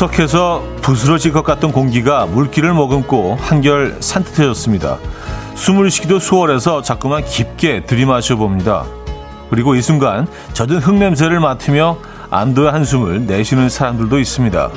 오싹해서 0.00 0.62
부스러질 0.80 1.32
것 1.32 1.44
같던 1.44 1.72
공기가 1.72 2.24
물기를 2.24 2.72
머금고 2.72 3.36
한결 3.38 3.98
산뜻해졌습니다. 4.00 4.98
숨을 5.54 5.90
쉬기도 5.90 6.18
수월해서 6.18 6.80
자꾸만 6.80 7.22
깊게 7.22 7.84
들이마셔 7.84 8.36
봅니다. 8.36 8.86
그리고 9.50 9.74
이 9.74 9.82
순간 9.82 10.26
젖은 10.54 10.78
흙냄새를 10.78 11.40
맡으며 11.40 11.98
안도의 12.30 12.72
한숨을 12.72 13.26
내쉬는 13.26 13.68
사람들도 13.68 14.18
있습니다. 14.18 14.70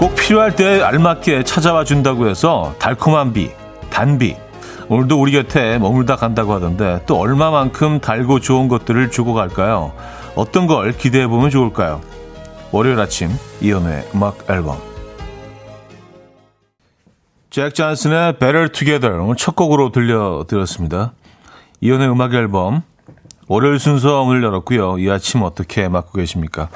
꼭 0.00 0.16
필요할 0.16 0.56
때 0.56 0.80
알맞게 0.80 1.44
찾아와 1.44 1.84
준다고 1.84 2.26
해서 2.26 2.74
달콤한 2.78 3.34
비, 3.34 3.50
단비, 3.90 4.34
오늘도 4.88 5.20
우리 5.20 5.30
곁에 5.30 5.78
머물다 5.78 6.16
간다고 6.16 6.54
하던데 6.54 7.02
또 7.04 7.18
얼마만큼 7.18 8.00
달고 8.00 8.40
좋은 8.40 8.68
것들을 8.68 9.10
주고 9.10 9.34
갈까요? 9.34 9.92
어떤 10.36 10.66
걸 10.66 10.92
기대해 10.92 11.26
보면 11.26 11.50
좋을까요? 11.50 12.00
월요일 12.72 12.98
아침 12.98 13.28
이연의 13.60 14.08
음악 14.14 14.48
앨범 14.48 14.78
잭 17.50 17.74
잔슨의 17.74 18.38
Better 18.38 18.72
Together 18.72 19.20
오늘 19.22 19.36
첫 19.36 19.54
곡으로 19.54 19.92
들려드렸습니다. 19.92 21.12
이연의 21.82 22.10
음악 22.10 22.32
앨범 22.32 22.84
월요일 23.48 23.78
순서 23.78 24.22
오늘 24.22 24.42
열었고요. 24.44 24.98
이 24.98 25.10
아침 25.10 25.42
어떻게 25.42 25.88
맞고 25.88 26.12
계십니까? 26.12 26.70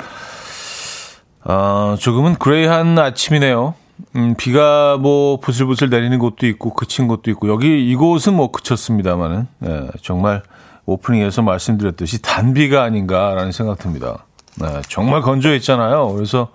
어, 1.44 1.96
조금은 1.98 2.36
그레이한 2.36 2.98
아침이네요. 2.98 3.74
음, 4.16 4.34
비가 4.36 4.96
뭐 4.96 5.38
부슬부슬 5.38 5.88
내리는 5.88 6.18
곳도 6.18 6.46
있고 6.46 6.72
그친 6.72 7.06
곳도 7.06 7.30
있고 7.32 7.48
여기 7.48 7.90
이곳은 7.90 8.34
뭐 8.34 8.50
그쳤습니다만은 8.50 9.46
네, 9.58 9.88
정말 10.02 10.42
오프닝에서 10.86 11.42
말씀드렸듯이 11.42 12.22
단비가 12.22 12.82
아닌가라는 12.82 13.52
생각 13.52 13.78
듭니다. 13.78 14.24
네, 14.60 14.82
정말 14.88 15.22
건조했잖아요. 15.22 16.12
그래서 16.14 16.48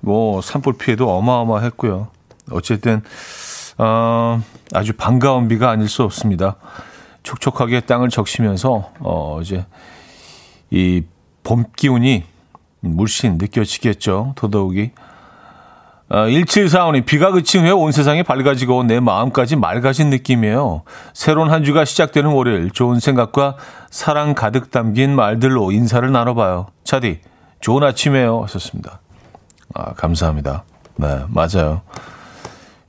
뭐 0.00 0.40
산불 0.40 0.74
피해도 0.78 1.10
어마어마했고요. 1.10 2.08
어쨌든 2.50 3.02
어, 3.78 4.42
아주 4.74 4.92
반가운 4.94 5.48
비가 5.48 5.70
아닐 5.70 5.88
수 5.88 6.02
없습니다. 6.02 6.56
촉촉하게 7.22 7.80
땅을 7.80 8.08
적시면서 8.08 8.90
어, 9.00 9.38
이제 9.42 9.66
이 10.70 11.02
봄 11.42 11.64
기운이 11.76 12.24
물씬 12.82 13.38
느껴지겠죠. 13.38 14.34
더더욱이. 14.36 14.90
어, 16.08 16.26
1745님, 16.26 17.06
비가 17.06 17.30
그친 17.30 17.62
후에 17.62 17.70
온 17.70 17.90
세상이 17.90 18.22
밝아지고 18.22 18.82
내 18.84 19.00
마음까지 19.00 19.56
맑아진 19.56 20.10
느낌이에요. 20.10 20.82
새로운 21.14 21.50
한 21.50 21.64
주가 21.64 21.86
시작되는 21.86 22.30
월요일, 22.30 22.70
좋은 22.70 23.00
생각과 23.00 23.56
사랑 23.90 24.34
가득 24.34 24.70
담긴 24.70 25.16
말들로 25.16 25.72
인사를 25.72 26.10
나눠봐요. 26.12 26.66
차디, 26.84 27.20
좋은 27.60 27.82
아침이에요. 27.82 28.42
하셨습니다. 28.42 29.00
아, 29.74 29.94
감사합니다. 29.94 30.64
네, 30.96 31.20
맞아요. 31.28 31.80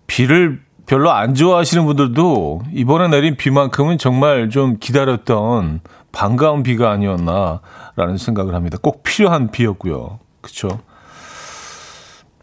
비를 0.05 0.61
별로 0.85 1.11
안 1.11 1.33
좋아하시는 1.33 1.85
분들도 1.85 2.63
이번에 2.73 3.07
내린 3.07 3.37
비만큼은 3.37 3.99
정말 3.99 4.49
좀 4.49 4.77
기다렸던 4.79 5.79
반가운 6.13 6.63
비가 6.63 6.91
아니었나라는 6.91 8.17
생각을 8.17 8.55
합니다. 8.55 8.77
꼭 8.81 9.03
필요한 9.03 9.51
비였고요. 9.51 10.19
그렇죠? 10.39 10.79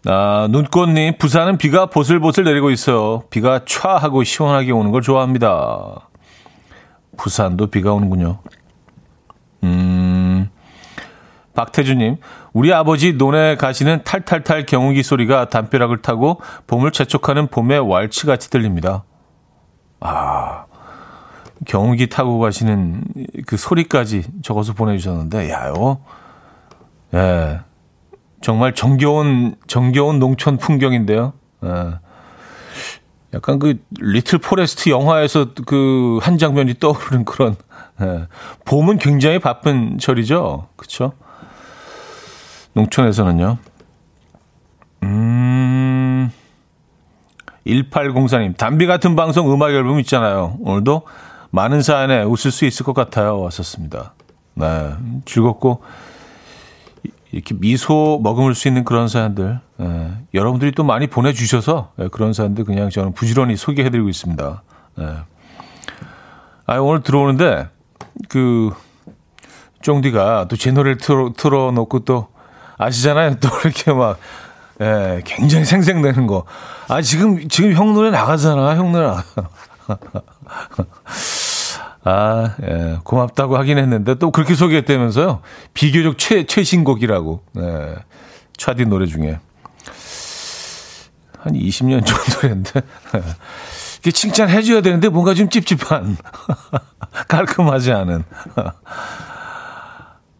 아, 0.06 0.48
눈꽃님, 0.50 1.18
부산은 1.18 1.56
비가 1.56 1.86
보슬보슬 1.86 2.44
내리고 2.44 2.70
있어요. 2.70 3.22
비가 3.30 3.60
촤 3.60 3.96
하고 3.98 4.24
시원하게 4.24 4.72
오는 4.72 4.90
걸 4.90 5.00
좋아합니다. 5.02 6.08
부산도 7.16 7.68
비가 7.68 7.92
오는군요. 7.92 8.38
음, 9.62 10.50
박태주님, 11.54 12.16
우리 12.52 12.72
아버지 12.72 13.12
논에 13.12 13.56
가시는 13.56 14.02
탈탈탈 14.04 14.66
경운기 14.66 15.02
소리가 15.02 15.50
담벼락을 15.50 16.00
타고 16.00 16.40
봄을 16.66 16.92
재촉하는 16.92 17.48
봄의 17.48 17.80
왈츠같이 17.80 18.50
들립니다. 18.50 19.04
아, 20.00 20.64
경운기 21.66 22.08
타고 22.08 22.38
가시는 22.38 23.04
그 23.46 23.56
소리까지 23.56 24.24
적어서 24.42 24.72
보내주셨는데, 24.72 25.50
야 25.50 25.68
요, 25.68 26.00
예. 27.14 27.60
정말 28.40 28.74
정겨운 28.74 29.56
정겨운 29.66 30.18
농촌 30.18 30.56
풍경인데요. 30.56 31.32
예. 31.64 31.68
약간 33.34 33.58
그 33.58 33.80
리틀 34.00 34.38
포레스트 34.38 34.88
영화에서 34.88 35.54
그 35.66 36.18
한 36.22 36.38
장면이 36.38 36.74
떠오르는 36.80 37.24
그런 37.24 37.56
예. 38.00 38.26
봄은 38.64 38.98
굉장히 38.98 39.38
바쁜 39.38 39.98
철이죠. 39.98 40.68
그렇죠? 40.76 41.12
농촌에서는요. 42.72 43.58
음. 45.02 46.30
1804님, 47.66 48.56
담비 48.56 48.86
같은 48.86 49.16
방송 49.16 49.52
음악 49.52 49.70
앨범 49.70 50.00
있잖아요. 50.00 50.56
오늘도 50.60 51.02
많은 51.50 51.82
사연에 51.82 52.22
웃을 52.22 52.50
수 52.50 52.64
있을 52.64 52.84
것 52.84 52.92
같아요. 52.94 53.40
왔었습니다. 53.40 54.14
네. 54.54 54.94
즐겁고 55.24 55.82
이렇게 57.32 57.54
미소 57.54 58.20
머금을 58.22 58.54
수 58.54 58.68
있는 58.68 58.84
그런 58.84 59.06
사연들 59.08 59.60
예, 59.80 60.10
여러분들이 60.34 60.72
또 60.72 60.82
많이 60.84 61.06
보내주셔서 61.06 61.92
예, 62.00 62.08
그런 62.08 62.32
사연들 62.32 62.64
그냥 62.64 62.90
저는 62.90 63.12
부지런히 63.12 63.56
소개해드리고 63.56 64.08
있습니다. 64.08 64.62
예. 65.00 65.16
아 66.66 66.76
오늘 66.78 67.02
들어오는데 67.02 67.68
그 68.28 68.70
쫑디가 69.82 70.46
또 70.48 70.56
제 70.56 70.72
노래를 70.72 70.98
틀어, 70.98 71.32
틀어놓고 71.36 72.00
또 72.00 72.28
아시잖아요. 72.78 73.36
또 73.40 73.48
이렇게 73.64 73.92
막 73.92 74.18
예, 74.80 75.22
굉장히 75.24 75.64
생생되는 75.64 76.26
거. 76.26 76.44
아 76.88 77.00
지금 77.00 77.48
지금 77.48 77.72
형 77.74 77.94
노래 77.94 78.10
나가잖아. 78.10 78.76
형 78.76 78.92
노래. 78.92 79.08
아, 82.02 82.54
예, 82.62 82.98
고맙다고 83.04 83.56
하긴 83.58 83.78
했는데 83.78 84.14
또 84.14 84.30
그렇게 84.30 84.54
소개했다면서요. 84.54 85.40
비교적 85.74 86.18
최, 86.18 86.44
최신곡이라고. 86.44 87.42
예, 87.58 87.96
차디 88.56 88.86
노래 88.86 89.06
중에. 89.06 89.38
한 91.38 91.54
20년 91.54 92.04
정도였는데. 92.04 92.82
이게 94.00 94.10
칭찬해줘야 94.10 94.80
되는데 94.80 95.08
뭔가 95.08 95.34
좀 95.34 95.48
찝찝한. 95.48 96.16
깔끔하지 97.28 97.92
않은. 97.92 98.24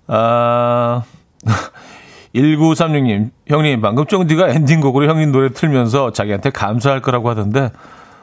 아, 0.07 1.03
1936님, 2.35 3.31
형님, 3.47 3.81
방금 3.81 4.07
정디가 4.07 4.49
엔딩곡으로 4.49 5.09
형님 5.09 5.33
노래 5.33 5.51
틀면서 5.53 6.13
자기한테 6.13 6.51
감사할 6.51 7.03
거라고 7.03 7.29
하던데, 7.29 7.71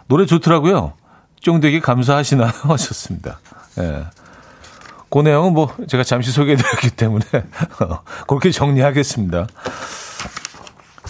노래 0.07 0.25
좋더라고요. 0.25 0.93
쫑되게 1.41 1.79
감사하시나요? 1.79 2.51
하셨습니다. 2.63 3.39
예. 3.79 4.05
그 5.09 5.19
내용은 5.19 5.53
뭐 5.53 5.73
제가 5.87 6.03
잠시 6.03 6.31
소개해드렸기 6.31 6.91
때문에 6.91 7.23
그렇게 8.27 8.51
정리하겠습니다. 8.51 9.47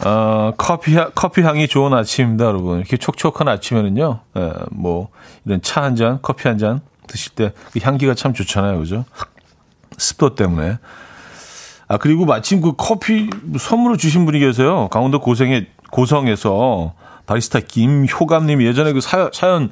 어, 0.06 0.54
커피, 0.58 0.96
커피 1.16 1.42
향이 1.42 1.68
좋은 1.68 1.92
아침입니다, 1.94 2.46
여러분. 2.46 2.78
이렇게 2.78 2.98
촉촉한 2.98 3.48
아침에는요, 3.48 4.20
예, 4.38 4.54
뭐, 4.70 5.10
이런 5.46 5.60
차 5.64 5.82
한 5.82 5.96
잔, 5.96 6.20
커피 6.22 6.48
한 6.48 6.60
잔 6.60 6.82
드실 7.08 7.34
때 7.34 7.52
그 7.72 7.80
향기가 7.82 8.14
참 8.14 8.34
좋잖아요, 8.34 8.78
그죠? 8.78 9.06
습도 9.98 10.36
때문에. 10.36 10.78
아, 11.88 11.98
그리고 11.98 12.26
마침 12.26 12.62
그 12.62 12.74
커피 12.78 13.30
선물을 13.58 13.98
주신 13.98 14.26
분이 14.26 14.38
계세요. 14.40 14.88
강원도 14.90 15.20
고성에, 15.20 15.66
고성에서 15.90 16.94
바리스타 17.26 17.62
김효감님이 17.62 18.66
예전에 18.68 18.94
그 18.94 19.02
사연, 19.02 19.32
사연 19.34 19.72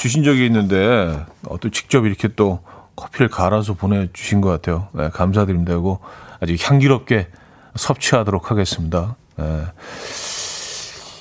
주신 0.00 0.24
적이 0.24 0.46
있는데 0.46 1.26
어, 1.46 1.60
또 1.60 1.68
직접 1.68 2.06
이렇게 2.06 2.28
또 2.28 2.60
커피를 2.96 3.28
갈아서 3.28 3.74
보내주신 3.74 4.40
것 4.40 4.48
같아요. 4.48 4.88
네, 4.92 5.10
감사드립니다. 5.10 5.74
이거 5.74 6.00
아주 6.40 6.56
향기롭게 6.58 7.26
섭취하도록 7.76 8.50
하겠습니다. 8.50 9.16
네. 9.36 9.44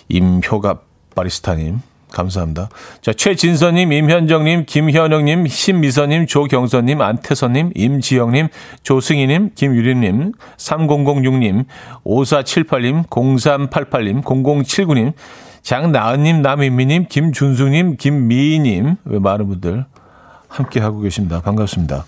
임효갑 0.07 0.85
바리스타님 1.13 1.81
감사합니다. 2.09 2.69
자 3.01 3.11
최진서님, 3.11 3.91
임현정님, 3.91 4.63
김현영님, 4.65 5.47
신미서님, 5.47 6.25
조경선님, 6.25 7.01
안태선님, 7.01 7.73
임지영님, 7.75 8.47
조승희님, 8.81 9.51
김유림님, 9.55 10.31
3006님, 10.57 11.65
5478님, 12.05 13.07
0388님, 13.07 14.23
0079님, 14.23 15.13
장나은님, 15.61 16.41
남인미님, 16.41 17.07
김준수님, 17.09 17.97
김미희님, 17.97 18.95
많은 19.03 19.47
분들 19.47 19.85
함께 20.47 20.79
하고 20.79 20.99
계십니다. 21.01 21.41
반갑습니다. 21.41 22.05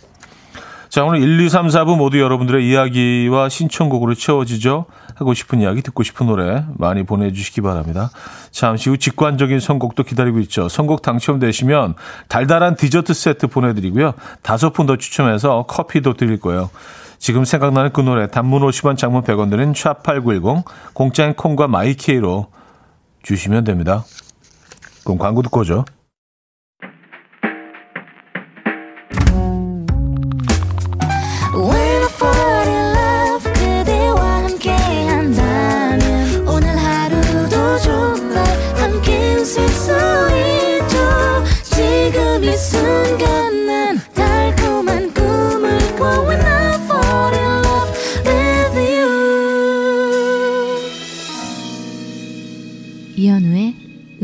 자, 0.90 1.06
오늘 1.06 1.22
1, 1.22 1.40
2, 1.40 1.50
3, 1.50 1.68
4부 1.68 1.96
모두 1.96 2.20
여러분들의 2.20 2.68
이야기와 2.68 3.48
신청곡으로 3.48 4.14
채워지죠. 4.14 4.86
하고 5.16 5.34
싶은 5.34 5.62
이야기, 5.62 5.82
듣고 5.82 6.04
싶은 6.04 6.26
노래 6.26 6.66
많이 6.78 7.04
보내주시기 7.04 7.62
바랍니다. 7.62 8.10
잠시 8.50 8.90
후 8.90 8.98
직관적인 8.98 9.60
선곡도 9.62 10.04
기다리고 10.04 10.40
있죠. 10.40 10.68
선곡 10.68 11.02
당첨되시면 11.02 11.94
달달한 12.28 12.76
디저트 12.76 13.14
세트 13.14 13.48
보내드리고요. 13.48 14.16
다섯 14.42 14.74
분 14.74 14.88
더 14.88 14.98
추첨해서 14.98 15.64
커피도 15.68 16.16
드릴 16.16 16.40
거예요. 16.40 16.70
지금 17.20 17.46
생각나는 17.46 17.92
그 17.94 18.02
노래 18.02 18.28
단문 18.28 18.64
50원 18.64 18.98
장문 18.98 19.22
100원 19.22 19.52
드는 19.52 19.74
샵8910 19.74 20.64
공짜인 20.94 21.36
콩과 21.36 21.68
마이케이로 21.68 22.48
주시면 23.24 23.64
됩니다. 23.64 24.06
그럼 25.04 25.18
광고 25.18 25.42
듣고 25.42 25.62
오죠. 25.62 25.86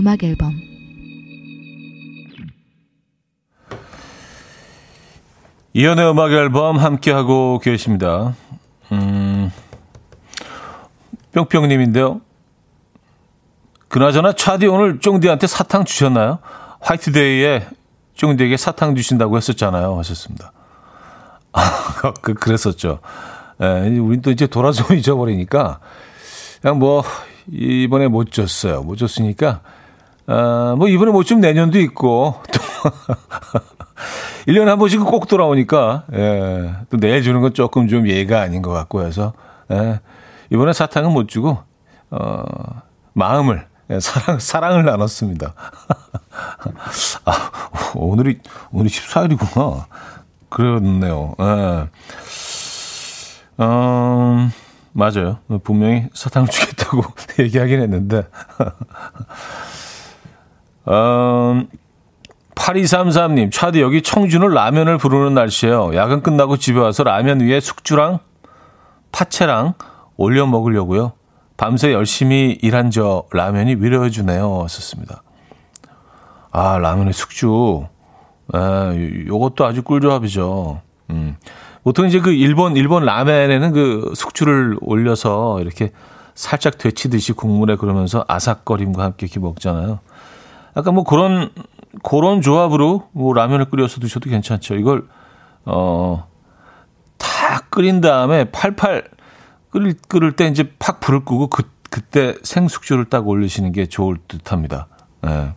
음악 0.07 0.24
앨범 0.24 0.54
이연의 5.74 6.09
음악 6.09 6.31
앨범 6.31 6.77
함께하고 6.77 7.59
계십니다. 7.59 8.33
음, 8.94 9.51
뿅뿅님인데요. 11.33 12.21
그나저나 13.89 14.31
차디 14.31 14.68
오늘 14.68 15.01
쫑디한테 15.01 15.45
사탕 15.45 15.83
주셨나요? 15.83 16.39
화이트데이에 16.80 17.68
쫑디에게 18.15 18.56
사탕 18.56 18.95
주신다고 18.95 19.36
했었잖아요. 19.36 19.98
하셨습니다. 20.00 20.54
아, 21.51 22.13
그, 22.21 22.33
그랬었죠. 22.33 23.00
예, 23.62 23.65
우린 24.00 24.21
또 24.21 24.31
이제 24.31 24.48
돌아서 24.48 24.94
잊어버리니까 24.95 25.81
그냥 26.62 26.80
뭐 26.80 27.04
이번에 27.51 28.07
못 28.07 28.31
줬어요. 28.31 28.83
못 28.83 28.95
줬으니까 28.95 29.59
아, 30.28 30.76
뭐 30.78 30.88
이번에 30.90 31.12
못좀 31.12 31.40
내년도 31.40 31.80
있고 31.80 32.36
또 32.52 32.60
1년에 34.48 34.66
한 34.66 34.78
번씩은 34.78 35.06
꼭 35.06 35.28
돌아오니까 35.28 36.04
예, 36.14 36.74
또 36.90 36.98
내일 36.98 37.24
주는 37.24 37.42
건 37.42 37.54
조금 37.54 37.88
좀 37.88 38.08
예가 38.08 38.42
아닌 38.42 38.62
것 38.62 38.72
같고 38.72 39.04
해서 39.04 39.34
예, 39.72 40.00
이번에 40.50 40.74
사탕은 40.74 41.12
못 41.12 41.28
주고 41.28 41.58
어, 42.12 42.44
마음을 43.14 43.66
예, 43.90 44.00
사랑 44.00 44.40
사랑을 44.40 44.86
나눴습니다. 44.86 45.54
아, 47.26 47.52
오늘이 47.96 48.40
오늘 48.72 48.90
14일이구나. 48.90 49.86
그렇네요. 50.50 51.36
예. 51.40 51.88
음, 53.60 54.52
맞아요. 54.94 55.40
분명히 55.64 56.08
사탕을 56.14 56.50
주겠다고 56.50 57.04
얘기하긴 57.40 57.82
했는데 57.82 58.28
음, 60.88 61.68
8233님, 62.56 63.51
차디 63.51 63.81
여기 63.81 64.01
청주는 64.01 64.48
라면을 64.48 64.98
부르는 64.98 65.34
날씨예요. 65.34 65.95
야근 65.95 66.22
끝나고 66.22 66.57
집에 66.57 66.80
와서 66.80 67.04
라면 67.04 67.42
위에 67.42 67.60
숙주랑 67.60 68.19
파채랑 69.12 69.74
올려 70.18 70.45
먹으려고요. 70.48 71.13
밤새 71.56 71.94
열심히 71.94 72.57
일한 72.62 72.92
저 72.92 73.24
라면이 73.31 73.75
위로해 73.80 74.10
주네요. 74.10 74.66
썼습니다. 74.69 75.24
아, 76.51 76.78
라면에 76.78 77.12
숙주. 77.12 77.88
에, 78.54 79.28
요것도 79.28 79.66
아주 79.66 79.83
꿀조합이죠. 79.83 80.81
음. 81.12 81.36
보통 81.83 82.06
이제 82.06 82.19
그 82.19 82.31
일본, 82.31 82.75
일본 82.75 83.06
라면에는 83.06 83.72
그 83.72 84.12
숙주를 84.16 84.78
올려서 84.81 85.62
이렇게 85.62 85.92
살짝 86.36 86.78
데치듯이 86.78 87.33
국물에 87.33 87.75
그러면서 87.75 88.25
아삭거림과 88.28 89.04
함께 89.04 89.25
이렇게 89.25 89.40
먹잖아요. 89.40 90.00
약간 90.78 90.94
뭐 90.94 91.04
그런 91.04 91.50
그런 92.04 92.42
조합으로 92.42 93.10
뭐 93.12 93.34
라면을 93.34 93.66
끓여서 93.66 94.00
드셔도 94.00 94.30
괜찮죠. 94.30 94.76
이걸 94.76 95.08
어 95.66 96.28
다 97.18 97.60
끓인 97.70 98.02
다음에 98.02 98.46
팔팔 98.52 99.06
끓일 99.70 99.96
끓을 100.08 100.34
때 100.34 100.48
이제 100.48 100.72
팍 100.80 101.00
불을 101.00 101.22
끄고 101.26 101.48
그 101.48 101.64
그때 101.90 102.36
생숙주를 102.44 103.06
딱 103.06 103.28
올리시는 103.28 103.72
게 103.72 103.86
좋을 103.86 104.18
듯합니다. 104.28 104.88
예. 105.26 105.54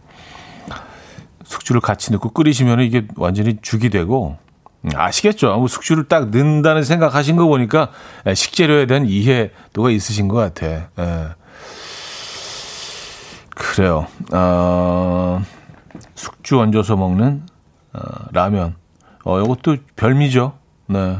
숙주를 1.44 1.80
같이 1.80 2.12
넣고 2.12 2.30
끓이시면 2.30 2.80
이게 2.80 3.08
완전히 3.16 3.58
죽이 3.60 3.90
되고 3.90 4.38
음, 4.84 4.90
아시겠죠? 4.94 5.56
뭐 5.56 5.66
숙주를 5.66 6.04
딱 6.04 6.30
넣는다는 6.30 6.84
생각하신 6.84 7.36
거 7.36 7.46
보니까 7.46 7.90
예, 8.26 8.34
식재료에 8.34 8.86
대한 8.86 9.06
이해도가 9.06 9.90
있으신 9.90 10.28
것 10.28 10.36
같아. 10.36 10.66
예. 10.98 11.28
그래요. 13.60 14.06
어, 14.32 15.42
숙주 16.14 16.58
얹어서 16.58 16.96
먹는 16.96 17.42
어, 17.92 18.00
라면. 18.32 18.74
어, 19.24 19.38
이것도 19.40 19.76
별미죠. 19.96 20.54
네. 20.86 21.18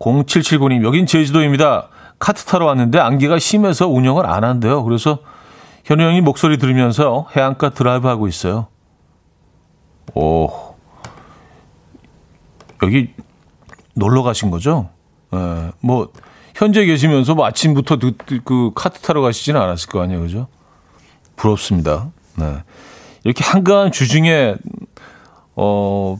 0779님, 0.00 0.82
여긴 0.82 1.06
제주도입니다. 1.06 1.88
카트 2.18 2.44
타러 2.44 2.66
왔는데 2.66 2.98
안개가 2.98 3.38
심해서 3.38 3.86
운영을 3.86 4.26
안 4.26 4.42
한대요. 4.42 4.82
그래서 4.82 5.20
현우 5.84 6.02
형이 6.02 6.20
목소리 6.20 6.58
들으면서 6.58 7.28
해안가 7.36 7.70
드라이브 7.70 8.08
하고 8.08 8.26
있어요. 8.26 8.66
오. 10.14 10.50
여기 12.82 13.14
놀러 13.94 14.24
가신 14.24 14.50
거죠? 14.50 14.88
네. 15.30 15.70
뭐, 15.80 16.12
현재 16.62 16.84
계시면서 16.84 17.34
뭐 17.34 17.44
아침부터 17.44 17.98
그, 17.98 18.40
그 18.44 18.70
카트 18.76 19.00
타러 19.00 19.20
가시지는 19.20 19.60
않았을 19.60 19.88
거 19.88 20.00
아니에요, 20.00 20.20
그죠? 20.20 20.46
부럽습니다. 21.34 22.12
네. 22.36 22.62
이렇게 23.24 23.42
한가한 23.42 23.90
주중에, 23.90 24.54
어, 25.56 26.18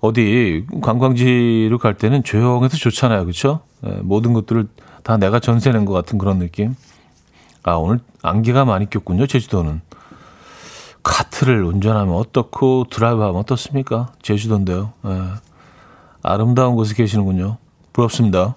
어디 0.00 0.66
관광지를 0.82 1.78
갈 1.78 1.94
때는 1.96 2.24
조용해서 2.24 2.76
좋잖아요. 2.78 3.22
그렇죠? 3.22 3.60
네, 3.82 3.92
모든 4.02 4.32
것들을 4.32 4.66
다 5.04 5.18
내가 5.18 5.38
전세 5.38 5.70
낸것 5.70 5.94
같은 5.94 6.18
그런 6.18 6.40
느낌. 6.40 6.74
아, 7.62 7.74
오늘 7.74 8.00
안개가 8.22 8.64
많이 8.64 8.90
꼈군요. 8.90 9.28
제주도는. 9.28 9.82
카트를 11.04 11.62
운전하면 11.62 12.16
어떻고 12.16 12.86
드라이브하면 12.90 13.36
어떻습니까? 13.36 14.12
제주도인데요. 14.20 14.94
네. 15.04 15.12
아름다운 16.24 16.74
곳에 16.74 16.94
계시는군요. 16.94 17.58
부럽습니다. 17.92 18.56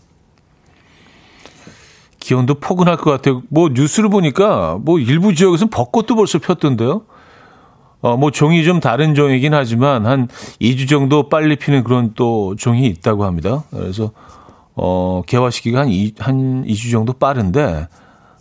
기온도 2.24 2.56
포근할 2.56 2.96
것 2.96 3.12
같아요. 3.12 3.42
뭐 3.50 3.68
뉴스를 3.68 4.08
보니까 4.10 4.78
뭐 4.82 4.98
일부 4.98 5.36
지역에서는 5.36 5.70
벚꽃도 5.70 6.16
벌써 6.16 6.40
폈던데요. 6.40 7.02
어, 8.00 8.16
뭐 8.16 8.32
종이 8.32 8.64
좀 8.64 8.80
다른 8.80 9.14
종이긴 9.14 9.54
하지만 9.54 10.06
한 10.06 10.30
2주 10.62 10.88
정도 10.88 11.28
빨리 11.28 11.58
피는 11.58 11.84
그런 11.84 12.14
또 12.16 12.56
종이 12.56 12.86
있다고 12.86 13.26
합니다. 13.26 13.66
그래서 13.72 14.12
어, 14.74 15.22
개화 15.28 15.50
시기가 15.50 15.82
한, 15.82 15.90
2, 15.90 16.14
한 16.18 16.64
2주 16.64 16.92
정도 16.92 17.12
빠른데 17.12 17.90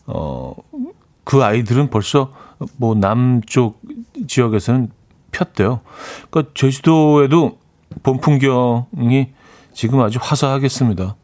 어, 0.06 0.54
그 1.24 1.42
아이들은 1.42 1.90
벌써 1.90 2.32
뭐 2.76 2.94
남쪽 2.94 3.80
지역에서는 4.28 4.92
폈대요. 5.32 5.80
그러니까 6.30 6.52
제주도에도 6.54 7.58
봄 8.04 8.20
풍경이 8.20 9.30
지금 9.74 10.00
아주 10.02 10.20
화사하겠습니다. 10.22 11.16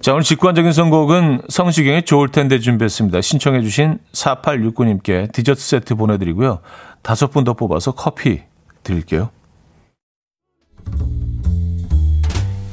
자, 0.00 0.12
오늘 0.12 0.22
직관적인 0.22 0.72
선곡은 0.72 1.42
성시경의 1.50 2.04
좋을 2.04 2.28
텐데 2.28 2.58
준비했습니다. 2.58 3.20
신청해주신 3.20 3.98
4869님께 4.12 5.30
디저트 5.30 5.60
세트 5.60 5.94
보내드리고요. 5.94 6.60
다섯 7.02 7.30
분 7.30 7.44
더 7.44 7.52
뽑아서 7.52 7.92
커피 7.92 8.40
드릴게요. 8.82 9.30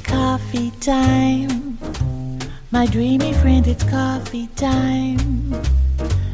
Coffee 0.05 0.72
time. 0.79 1.77
My 2.72 2.88
dreamy 2.89 3.31
friend, 3.34 3.69
it's 3.69 3.84
coffee 3.89 4.48
time. 4.55 5.53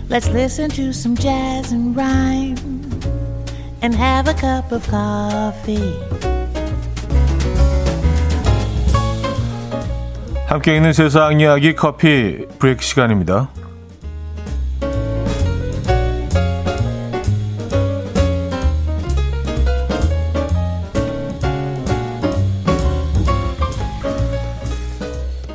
Let's 0.10 0.30
listen 0.30 0.70
to 0.70 0.90
some 0.92 1.16
jazz 1.16 1.74
and 1.74 1.96
rhyme 1.98 2.56
and 3.82 3.96
have 3.96 4.30
a 4.30 4.36
cup 4.36 4.72
of 4.72 4.88
coffee. 4.88 6.13
함께 10.54 10.76
있는 10.76 10.94
세상 10.94 11.40
이야기 11.40 11.74
커피 11.74 12.46
브레이크 12.60 12.84
시간입니다. 12.84 13.50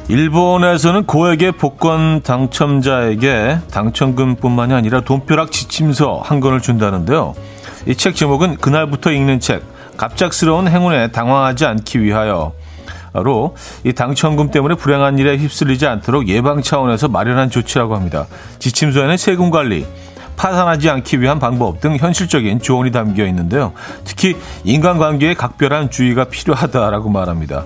일본에서는 0.09 1.05
고액의 1.05 1.53
복권 1.53 2.23
당첨자에게 2.23 3.59
당첨금뿐만이 3.71 4.75
아니라 4.75 5.03
돈벼락 5.03 5.53
지침서 5.53 6.23
한 6.25 6.41
권을 6.41 6.61
준다는데요. 6.61 7.37
이 7.87 7.95
책 7.95 8.17
제목은 8.17 8.57
그날부터 8.57 9.13
읽는 9.13 9.39
책, 9.39 9.63
갑작스러운 9.97 10.67
행운에 10.67 11.13
당황하지 11.13 11.67
않기 11.67 12.03
위하여 12.03 12.53
로 13.23 13.55
이 13.85 13.93
당첨금 13.93 14.51
때문에 14.51 14.75
불행한 14.75 15.19
일에 15.19 15.37
휩쓸리지 15.37 15.87
않도록 15.87 16.29
예방 16.29 16.63
차원에서 16.63 17.09
마련한 17.09 17.51
조치라고 17.51 17.95
합니다. 17.95 18.27
지침서에는 18.59 19.17
세금 19.17 19.51
관리, 19.51 19.87
파산하지 20.37 20.89
않기 20.91 21.21
위한 21.21 21.39
방법 21.39 21.81
등 21.81 21.97
현실적인 21.97 22.61
조언이 22.61 22.93
담겨 22.93 23.27
있는데요. 23.27 23.73
특히 24.05 24.37
인간관계에 24.65 25.35
각별한 25.35 25.91
주의가 25.91 26.25
필요하다라고 26.25 27.11
말합니다. 27.11 27.65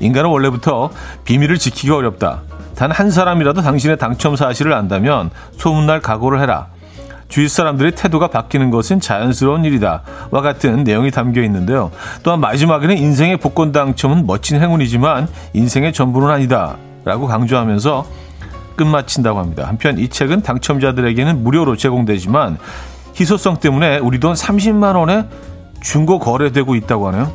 인간은 0.00 0.30
원래부터 0.30 0.90
비밀을 1.24 1.58
지키기 1.58 1.90
어렵다. 1.90 2.42
단 2.74 2.90
한 2.90 3.10
사람이라도 3.10 3.62
당신의 3.62 3.98
당첨 3.98 4.34
사실을 4.34 4.72
안다면 4.72 5.30
소문날 5.56 6.00
각오를 6.00 6.40
해라. 6.40 6.68
주위 7.32 7.48
사람들의 7.48 7.92
태도가 7.92 8.28
바뀌는 8.28 8.70
것은 8.70 9.00
자연스러운 9.00 9.64
일이다. 9.64 10.02
와 10.30 10.42
같은 10.42 10.84
내용이 10.84 11.10
담겨 11.10 11.42
있는데요. 11.44 11.90
또한 12.22 12.40
마지막에는 12.40 12.98
인생의 12.98 13.38
복권 13.38 13.72
당첨은 13.72 14.26
멋진 14.26 14.60
행운이지만 14.60 15.28
인생의 15.54 15.94
전부는 15.94 16.28
아니다. 16.28 16.76
라고 17.06 17.26
강조하면서 17.26 18.06
끝마친다고 18.76 19.38
합니다. 19.38 19.66
한편 19.66 19.98
이 19.98 20.08
책은 20.08 20.42
당첨자들에게는 20.42 21.42
무료로 21.42 21.76
제공되지만 21.76 22.58
희소성 23.18 23.60
때문에 23.60 23.96
우리 23.96 24.20
돈 24.20 24.34
30만 24.34 24.94
원에 24.96 25.26
중고 25.80 26.18
거래되고 26.18 26.74
있다고 26.74 27.08
하네요. 27.08 27.32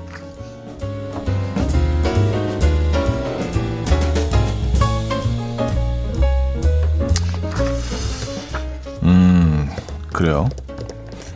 그래요. 10.17 10.49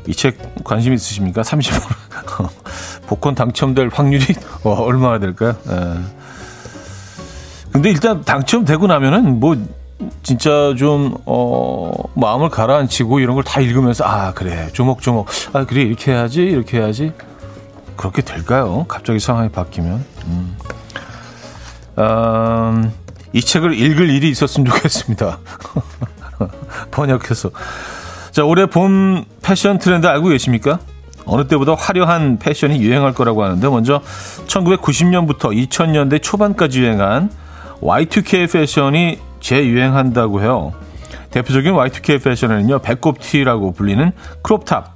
이 0.07 0.13
책 0.13 0.37
관심 0.63 0.93
있으십니까? 0.93 1.43
30만 1.43 1.81
원. 2.39 2.49
복권 3.05 3.35
당첨될 3.35 3.91
확률이 3.93 4.25
어, 4.63 4.71
얼마나 4.71 5.19
될까요? 5.19 5.55
에. 5.69 5.73
예. 5.73 5.99
근데 7.71 7.89
일단 7.91 8.23
당첨되고 8.23 8.87
나면은 8.87 9.39
뭐 9.39 9.55
진짜 10.23 10.73
좀, 10.77 11.15
어, 11.25 11.91
마음을 12.15 12.49
가라앉히고 12.49 13.19
이런 13.19 13.35
걸 13.35 13.43
다 13.43 13.61
읽으면서, 13.61 14.03
아, 14.03 14.33
그래. 14.33 14.69
조목조목. 14.73 15.27
아, 15.53 15.63
그래. 15.65 15.83
이렇게 15.83 16.11
해야지. 16.11 16.41
이렇게 16.41 16.79
해야지. 16.79 17.13
그렇게 17.95 18.23
될까요? 18.23 18.85
갑자기 18.87 19.19
상황이 19.19 19.49
바뀌면. 19.49 20.03
음. 20.25 20.57
음, 21.99 22.91
이 23.33 23.41
책을 23.41 23.77
읽을 23.77 24.09
일이 24.09 24.29
있었으면 24.31 24.65
좋겠습니다. 24.71 25.37
번역해서. 26.89 27.51
자, 28.31 28.45
올해 28.45 28.65
봄 28.65 29.25
패션 29.43 29.77
트렌드 29.77 30.07
알고 30.07 30.29
계십니까? 30.29 30.79
어느 31.25 31.47
때보다 31.47 31.75
화려한 31.75 32.39
패션이 32.39 32.81
유행할 32.81 33.13
거라고 33.13 33.43
하는데 33.43 33.69
먼저 33.69 34.01
1990년부터 34.47 35.69
2000년대 35.69 36.21
초반까지 36.21 36.79
유행한 36.79 37.29
Y2K 37.81 38.51
패션이 38.51 39.19
재유행한다고 39.41 40.41
해요. 40.41 40.73
대표적인 41.31 41.73
Y2K 41.73 42.23
패션은요, 42.23 42.79
배꼽티라고 42.79 43.73
불리는 43.73 44.11
crop 44.41 44.67
top, 44.67 44.93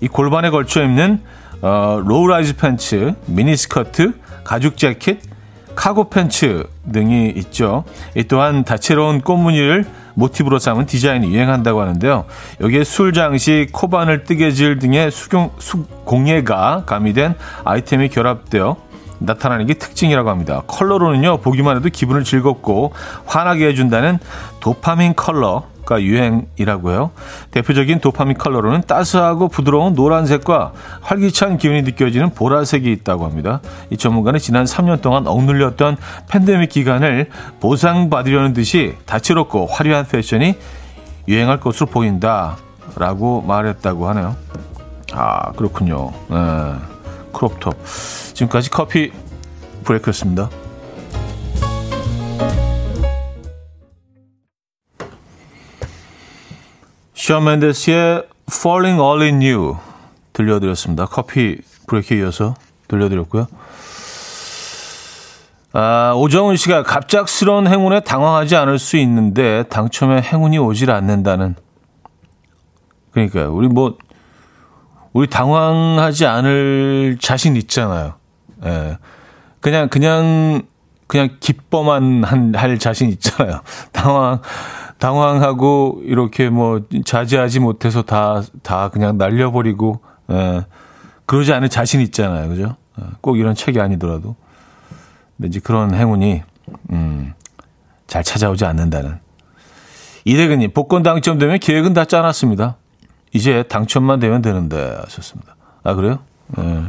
이 0.00 0.08
골반에 0.08 0.50
걸쳐 0.50 0.82
입는 0.82 1.20
어, 1.62 2.00
low-rise 2.02 2.56
팬츠, 2.56 3.14
미니스커트, 3.26 4.14
가죽 4.44 4.78
재킷, 4.78 5.20
카고 5.74 6.10
팬츠 6.10 6.64
등이 6.92 7.30
있죠. 7.36 7.84
이 8.14 8.24
또한 8.24 8.64
다채로운 8.64 9.20
꽃무늬를 9.20 9.84
모티브로 10.14 10.58
삼은 10.58 10.86
디자인이 10.86 11.32
유행한다고 11.32 11.80
하는데요. 11.80 12.24
여기에 12.60 12.84
술 12.84 13.12
장식, 13.12 13.68
코바늘 13.72 14.24
뜨개질 14.24 14.78
등의 14.78 15.10
수경, 15.10 15.50
수, 15.58 15.84
공예가 16.04 16.84
가미된 16.86 17.34
아이템이 17.64 18.08
결합되어 18.08 18.76
나타나는 19.20 19.66
게 19.66 19.74
특징이라고 19.74 20.30
합니다. 20.30 20.62
컬러로는요, 20.66 21.38
보기만 21.38 21.76
해도 21.76 21.88
기분을 21.90 22.24
즐겁고 22.24 22.92
환하게 23.26 23.68
해준다는 23.68 24.18
도파민 24.60 25.14
컬러 25.14 25.64
가 25.90 26.00
유행이라고 26.00 26.92
해요. 26.92 27.10
대표적인 27.50 27.98
도파민 27.98 28.38
컬러로는 28.38 28.82
따스하고 28.86 29.48
부드러운 29.48 29.94
노란색과 29.94 30.72
활기찬 31.00 31.58
기운이 31.58 31.82
느껴지는 31.82 32.30
보라색이 32.30 32.92
있다고 32.92 33.24
합니다. 33.24 33.60
이 33.90 33.96
전문가는 33.96 34.38
지난 34.38 34.66
3년 34.66 35.02
동안 35.02 35.26
억눌렸던 35.26 35.96
팬데믹 36.28 36.70
기간을 36.70 37.28
보상받으려는 37.58 38.52
듯이 38.52 38.94
다채롭고 39.04 39.66
화려한 39.66 40.06
패션이 40.06 40.54
유행할 41.26 41.58
것으로 41.58 41.86
보인다. 41.86 42.56
라고 42.96 43.42
말했다고 43.42 44.08
하네요. 44.10 44.36
아, 45.12 45.50
그렇군요. 45.52 46.12
네. 46.28 46.36
crop 47.32 47.53
top. 47.53 47.74
지금까지 48.34 48.70
커피 48.70 49.10
브레이크였습니다. 49.84 50.50
샤 57.20 57.38
맨데스의 57.38 58.24
Falling 58.50 58.98
All 58.98 59.20
In 59.20 59.42
You 59.42 59.76
들려드렸습니다. 60.32 61.04
커피 61.04 61.58
브레이크에 61.86 62.16
이어서 62.16 62.54
들려드렸고요. 62.88 63.46
아, 65.74 66.14
오정은 66.16 66.56
씨가 66.56 66.82
갑작스러운 66.82 67.68
행운에 67.68 68.00
당황하지 68.00 68.56
않을 68.56 68.78
수 68.78 68.96
있는데 68.96 69.64
당첨에 69.64 70.22
행운이 70.22 70.56
오질 70.56 70.90
않는다는 70.90 71.56
그러니까요. 73.10 73.54
우리 73.54 73.68
뭐 73.68 73.98
우리 75.12 75.28
당황하지 75.28 76.24
않을 76.24 77.18
자신 77.20 77.54
있잖아요. 77.56 78.14
예. 78.64 78.96
그냥, 79.60 79.90
그냥, 79.90 80.62
그냥 81.06 81.36
기뻐만 81.38 82.24
한, 82.24 82.54
할 82.54 82.78
자신 82.78 83.10
있잖아요. 83.10 83.60
당황, 83.92 84.40
당황하고 85.00 86.02
이렇게 86.04 86.50
뭐 86.50 86.82
자제하지 87.04 87.58
못해서 87.58 88.02
다, 88.02 88.42
다 88.62 88.90
그냥 88.90 89.18
날려버리고, 89.18 90.00
예. 90.30 90.64
그러지 91.26 91.52
않을 91.52 91.68
자신 91.68 92.00
있잖아요. 92.02 92.48
그죠? 92.48 92.76
예. 93.00 93.04
꼭 93.20 93.38
이런 93.38 93.54
책이 93.54 93.80
아니더라도. 93.80 94.36
왠지 95.38 95.58
그런 95.58 95.94
행운이, 95.94 96.42
음, 96.92 97.32
잘 98.06 98.22
찾아오지 98.22 98.66
않는다는. 98.66 99.18
이대근님, 100.26 100.72
복권 100.72 101.02
당첨되면 101.02 101.58
계획은 101.60 101.94
다 101.94 102.04
짜놨습니다. 102.04 102.76
이제 103.32 103.62
당첨만 103.64 104.20
되면 104.20 104.42
되는데 104.42 104.96
하셨습니다. 105.04 105.56
아 105.82 105.94
그래요? 105.94 106.18
네. 106.58 106.84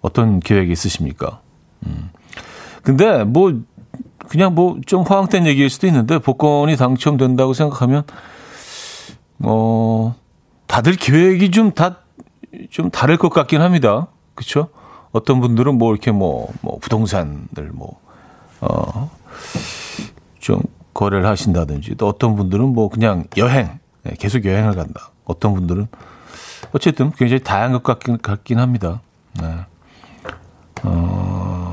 어떤 0.00 0.40
계획이 0.40 0.72
있으십니까? 0.72 1.40
음. 1.86 2.10
근데 2.82 3.22
뭐 3.22 3.60
그냥 4.28 4.54
뭐 4.54 4.78
좀 4.86 5.02
화학된 5.02 5.46
얘기일 5.46 5.70
수도 5.70 5.86
있는데 5.86 6.18
복권이 6.18 6.76
당첨된다고 6.76 7.52
생각하면 7.54 8.02
어 9.40 10.14
다들 10.66 10.96
계획이 10.96 11.50
좀 11.50 11.72
다좀 11.72 11.96
좀 12.70 12.90
다를 12.90 13.16
것 13.16 13.30
같긴 13.30 13.60
합니다. 13.60 14.08
그렇죠? 14.34 14.68
어떤 15.12 15.40
분들은 15.40 15.78
뭐 15.78 15.92
이렇게 15.92 16.10
뭐, 16.10 16.48
뭐 16.60 16.78
부동산을 16.80 17.70
뭐, 17.72 17.98
어, 18.60 19.10
좀 20.38 20.60
거래를 20.94 21.26
하신다든지 21.26 21.96
또 21.96 22.08
어떤 22.08 22.36
분들은 22.36 22.64
뭐 22.66 22.88
그냥 22.88 23.24
여행, 23.36 23.78
네, 24.02 24.14
계속 24.18 24.44
여행을 24.44 24.74
간다. 24.74 25.10
어떤 25.24 25.54
분들은 25.54 25.88
어쨌든 26.72 27.10
굉장히 27.12 27.42
다양한 27.42 27.82
것 27.82 27.82
같긴, 27.82 28.18
같긴 28.18 28.58
합니다. 28.58 29.00
네. 29.40 29.54
어, 30.84 31.67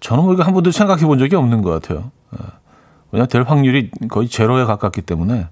저는 0.00 0.24
뭐 0.24 0.34
이거 0.34 0.42
한 0.42 0.52
번도 0.54 0.70
생각해 0.70 1.04
본 1.06 1.18
적이 1.18 1.36
없는 1.36 1.62
것 1.62 1.70
같아요. 1.70 2.10
네. 2.30 2.38
왜냐하면 3.12 3.28
될 3.28 3.42
확률이 3.42 3.90
거의 4.08 4.28
제로에 4.28 4.64
가깝기 4.64 5.02
때문에. 5.02 5.48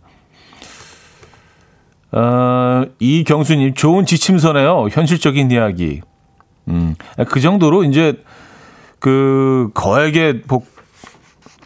어, 2.13 2.85
이경수님, 3.01 3.75
좋은 3.75 4.07
지침서네요. 4.07 4.89
현실적인 4.91 5.51
이야기. 5.51 6.01
음, 6.69 6.95
그 7.29 7.41
정도로 7.41 7.85
이제 7.85 8.23
그 8.99 9.71
거액의 9.75 10.43
복, 10.43 10.67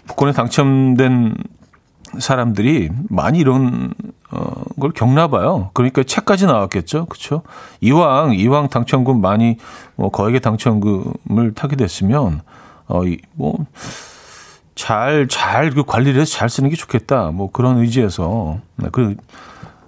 복권에 0.07 0.33
당첨된 0.33 1.37
사람들이 2.19 2.91
많이 3.11 3.39
이런 3.39 3.93
어, 4.31 4.63
걸 4.81 4.93
겪나 4.93 5.29
봐요. 5.29 5.71
그러니까 5.75 6.03
책까지 6.03 6.47
나왔겠죠. 6.47 7.07
그렇죠? 7.07 7.43
이왕 7.81 8.35
이왕 8.35 8.69
당첨금 8.69 9.21
많이 9.21 9.57
뭐 9.97 10.11
거액의 10.11 10.41
당첨금을 10.41 11.55
타게 11.55 11.77
됐으면 11.77 12.41
어, 12.89 13.03
뭐 13.35 13.67
잘, 14.75 15.27
잘, 15.29 15.71
그 15.71 15.85
관리를 15.85 16.21
해서 16.21 16.33
잘 16.33 16.49
쓰는 16.49 16.71
게 16.71 16.77
좋겠다. 16.77 17.31
뭐 17.33 17.51
그런 17.51 17.79
의지에서, 17.79 18.59
네, 18.77 18.89
그 18.93 19.17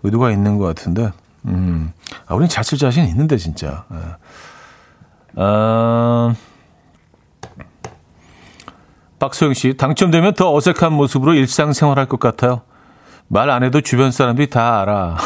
의도가 0.02 0.30
있는 0.32 0.58
것 0.58 0.66
같은데, 0.66 1.12
음, 1.46 1.92
아, 2.26 2.34
우리는 2.34 2.48
잘쓸 2.48 2.76
자신 2.78 3.04
있는데, 3.06 3.36
진짜. 3.36 3.84
아, 5.36 6.34
박소영 9.18 9.54
씨, 9.54 9.76
당첨되면 9.76 10.34
더 10.34 10.52
어색한 10.54 10.92
모습으로 10.92 11.34
일상생활할 11.34 12.06
것 12.06 12.18
같아요. 12.18 12.62
말 13.28 13.48
안 13.50 13.62
해도 13.62 13.80
주변 13.80 14.10
사람들이 14.10 14.50
다 14.50 14.80
알아. 14.80 15.16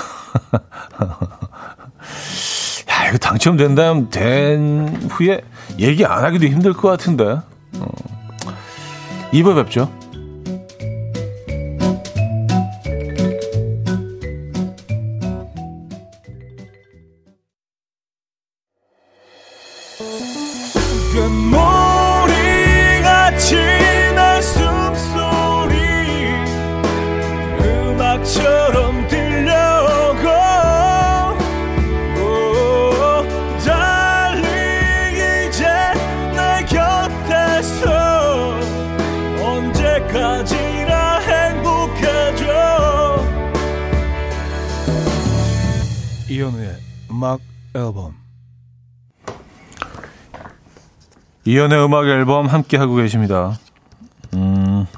야, 2.91 3.09
이거 3.09 3.19
당첨된다면 3.19 4.11
된 4.11 5.09
후에 5.11 5.41
얘기 5.79 6.05
안 6.05 6.25
하기도 6.25 6.47
힘들 6.47 6.73
것 6.75 6.89
같은데. 6.89 7.39
어. 7.81 7.87
2부 9.33 9.55
뵙죠. 9.55 9.91
이연의 51.55 51.85
음악 51.85 52.09
앨범 52.09 52.47
함께 52.47 52.77
하고 52.77 52.97
계십니다. 52.97 53.57
음, 54.35 54.89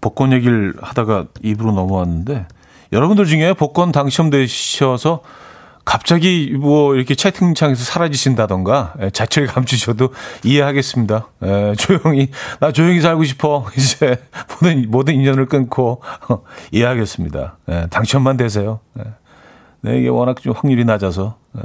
복권 0.00 0.32
얘기를 0.32 0.74
하다가 0.80 1.26
입으로 1.42 1.72
넘어왔는데 1.72 2.46
여러분들 2.92 3.26
중에 3.26 3.52
복권 3.54 3.90
당첨되셔서 3.90 5.22
갑자기 5.84 6.56
뭐 6.56 6.94
이렇게 6.94 7.16
채팅창에서 7.16 7.82
사라지신다던가 7.82 8.94
예, 9.02 9.10
자취를 9.10 9.48
감추셔도 9.48 10.10
이해하겠습니다. 10.44 11.26
에, 11.42 11.70
예, 11.70 11.74
조용히 11.74 12.30
나 12.60 12.70
조용히 12.70 13.00
살고 13.00 13.24
싶어 13.24 13.66
이제 13.76 14.22
모든 14.60 14.88
모든 14.88 15.14
인연을 15.16 15.46
끊고 15.46 16.00
어, 16.28 16.42
이해하겠습니다. 16.70 17.56
에, 17.68 17.74
예, 17.74 17.86
당첨만 17.90 18.36
되세요. 18.36 18.78
에, 19.00 19.02
네, 19.80 19.98
이게 19.98 20.08
워낙 20.08 20.40
좀 20.40 20.52
확률이 20.52 20.84
낮아서. 20.84 21.38
에. 21.58 21.60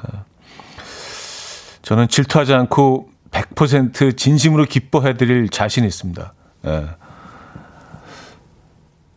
저는 1.86 2.08
질투하지 2.08 2.52
않고 2.56 3.10
100% 3.30 4.18
진심으로 4.18 4.66
기뻐해드릴 4.66 5.50
자신이 5.50 5.86
있습니다. 5.86 6.34
예. 6.66 6.86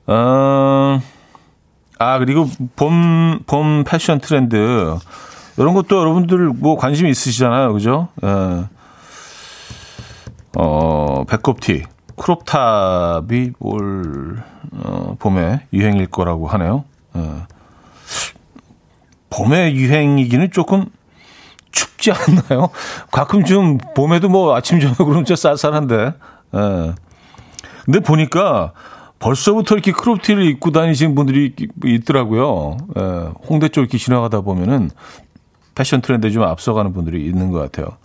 어, 0.07 1.01
아, 1.99 2.19
그리고 2.19 2.47
봄, 2.77 3.41
봄 3.47 3.85
패션 3.85 4.21
트렌드. 4.21 4.97
이런 5.57 5.73
것도 5.73 5.99
여러분들 5.99 6.49
뭐 6.49 6.77
관심 6.77 7.07
있으시잖아요. 7.07 7.73
그죠? 7.73 8.09
예. 8.23 8.67
어, 10.59 11.25
배꼽티, 11.27 11.85
크롭탑이 12.17 13.53
올, 13.61 14.43
어, 14.73 15.17
봄에 15.19 15.63
유행일 15.73 16.09
거라고 16.09 16.47
하네요. 16.49 16.85
예. 17.17 17.31
봄의 19.31 19.75
유행이기는 19.75 20.51
조금 20.51 20.91
춥지 21.99 22.13
않나요? 22.13 22.71
가끔 23.11 23.45
좀 23.45 23.79
봄에도 23.95 24.29
뭐 24.29 24.57
아침 24.57 24.81
저녁으로는 24.81 25.25
좀 25.25 25.37
쌀쌀한데. 25.37 26.15
예. 26.55 26.95
근데 27.85 28.01
보니까 28.01 28.73
벌써부터 29.19 29.75
이렇게 29.75 29.93
크롭티를 29.93 30.45
입고 30.45 30.71
다니시는 30.71 31.15
분들이 31.15 31.55
있더라고요. 31.85 32.77
예. 32.97 33.03
홍대 33.49 33.69
쪽 33.69 33.83
이렇게 33.83 33.99
지나가다 33.99 34.41
보면은 34.41 34.91
패션 35.75 36.01
트렌드에 36.01 36.31
좀 36.31 36.43
앞서가는 36.45 36.93
분들이 36.93 37.27
있는 37.27 37.51
것 37.51 37.61
같아요. 37.61 37.97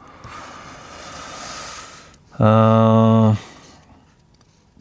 어, 2.40 3.36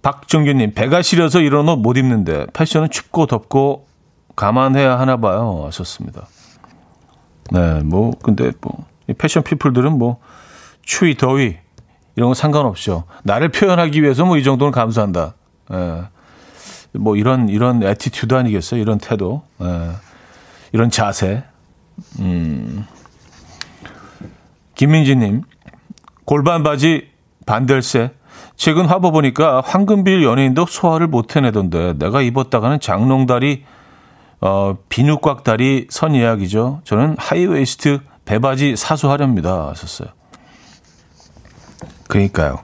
박정규님, 0.02 0.72
배가 0.74 1.02
시려서 1.02 1.40
이런 1.40 1.68
옷 1.68 1.76
못 1.76 1.96
입는데 1.96 2.46
패션은 2.52 2.90
춥고 2.90 3.26
덥고 3.26 3.86
감안해야 4.36 4.98
하나 4.98 5.18
봐요. 5.18 5.62
하셨습니다. 5.66 6.26
네, 7.50 7.80
뭐, 7.82 8.12
근데 8.22 8.50
뭐, 8.62 8.86
패션 9.14 9.42
people들은 9.42 9.98
뭐, 9.98 10.18
추위, 10.82 11.16
더위, 11.16 11.56
이런 12.16 12.28
거 12.30 12.34
상관없죠. 12.34 13.04
나를 13.24 13.48
표현하기 13.50 14.02
위해서 14.02 14.24
뭐 14.24 14.36
이 14.36 14.42
정도는 14.42 14.72
감수한다. 14.72 15.34
예. 15.72 16.02
뭐 16.92 17.16
이런, 17.16 17.48
이런 17.48 17.82
attitude 17.82 18.34
아니겠어요? 18.34 18.80
이런 18.80 18.98
태도. 18.98 19.42
예. 19.62 19.90
이런 20.72 20.90
자세. 20.90 21.44
음. 22.18 22.86
김민지님, 24.74 25.42
골반 26.24 26.62
바지 26.62 27.08
반댈세. 27.46 28.10
최근 28.56 28.86
화보 28.86 29.10
보니까 29.12 29.62
황금비율 29.64 30.22
연예인도 30.22 30.66
소화를 30.66 31.06
못 31.06 31.36
해내던데 31.36 31.94
내가 31.98 32.22
입었다가는 32.22 32.80
장롱다리 32.80 33.64
어, 34.40 34.76
비누곽 34.88 35.44
다리 35.44 35.86
선 35.88 36.14
예약이죠. 36.14 36.80
저는 36.84 37.16
하이웨이스트 37.18 38.00
배바지 38.24 38.76
사수하렵니다. 38.76 39.68
하셨어요. 39.68 40.08
그러니까요. 42.08 42.60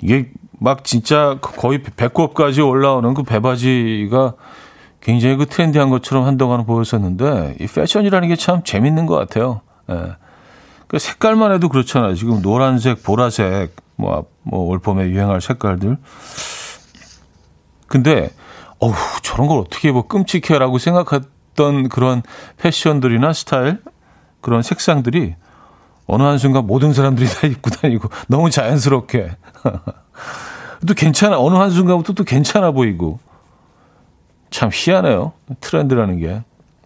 이게 0.00 0.30
막 0.58 0.84
진짜 0.84 1.38
거의 1.40 1.82
배꼽까지 1.82 2.60
올라오는 2.60 3.14
그 3.14 3.22
배바지가 3.22 4.34
굉장히 5.00 5.36
그 5.36 5.46
트렌디한 5.46 5.88
것처럼 5.90 6.26
한동안 6.26 6.66
보였었는데 6.66 7.56
이 7.60 7.66
패션이라는 7.66 8.28
게 8.28 8.36
참 8.36 8.62
재밌는 8.62 9.06
것 9.06 9.16
같아요. 9.16 9.62
예. 9.90 10.16
그 10.86 10.98
색깔만 10.98 11.52
해도 11.52 11.68
그렇잖아요. 11.68 12.14
지금 12.14 12.42
노란색, 12.42 13.02
보라색, 13.02 13.76
뭐, 13.96 14.26
뭐, 14.42 14.66
올 14.66 14.78
봄에 14.80 15.08
유행할 15.08 15.40
색깔들. 15.40 15.96
근데 17.86 18.30
어우, 18.78 18.92
저런 19.22 19.46
걸 19.46 19.58
어떻게 19.58 19.92
뭐 19.92 20.06
끔찍해라고 20.06 20.78
생각했던 20.78 21.88
그런 21.88 22.22
패션들이나 22.58 23.32
스타일, 23.32 23.78
그런 24.40 24.62
색상들이 24.62 25.34
어느 26.06 26.22
한순간 26.22 26.66
모든 26.66 26.92
사람들이 26.92 27.28
다 27.28 27.46
입고 27.46 27.70
다니고 27.70 28.08
너무 28.28 28.50
자연스럽게. 28.50 29.30
또 30.86 30.94
괜찮아. 30.94 31.38
어느 31.38 31.54
한순간부터 31.54 32.14
또 32.14 32.24
괜찮아 32.24 32.72
보이고. 32.72 33.20
참 34.50 34.70
희한해요. 34.72 35.32
트렌드라는 35.60 36.18
게. 36.18 36.42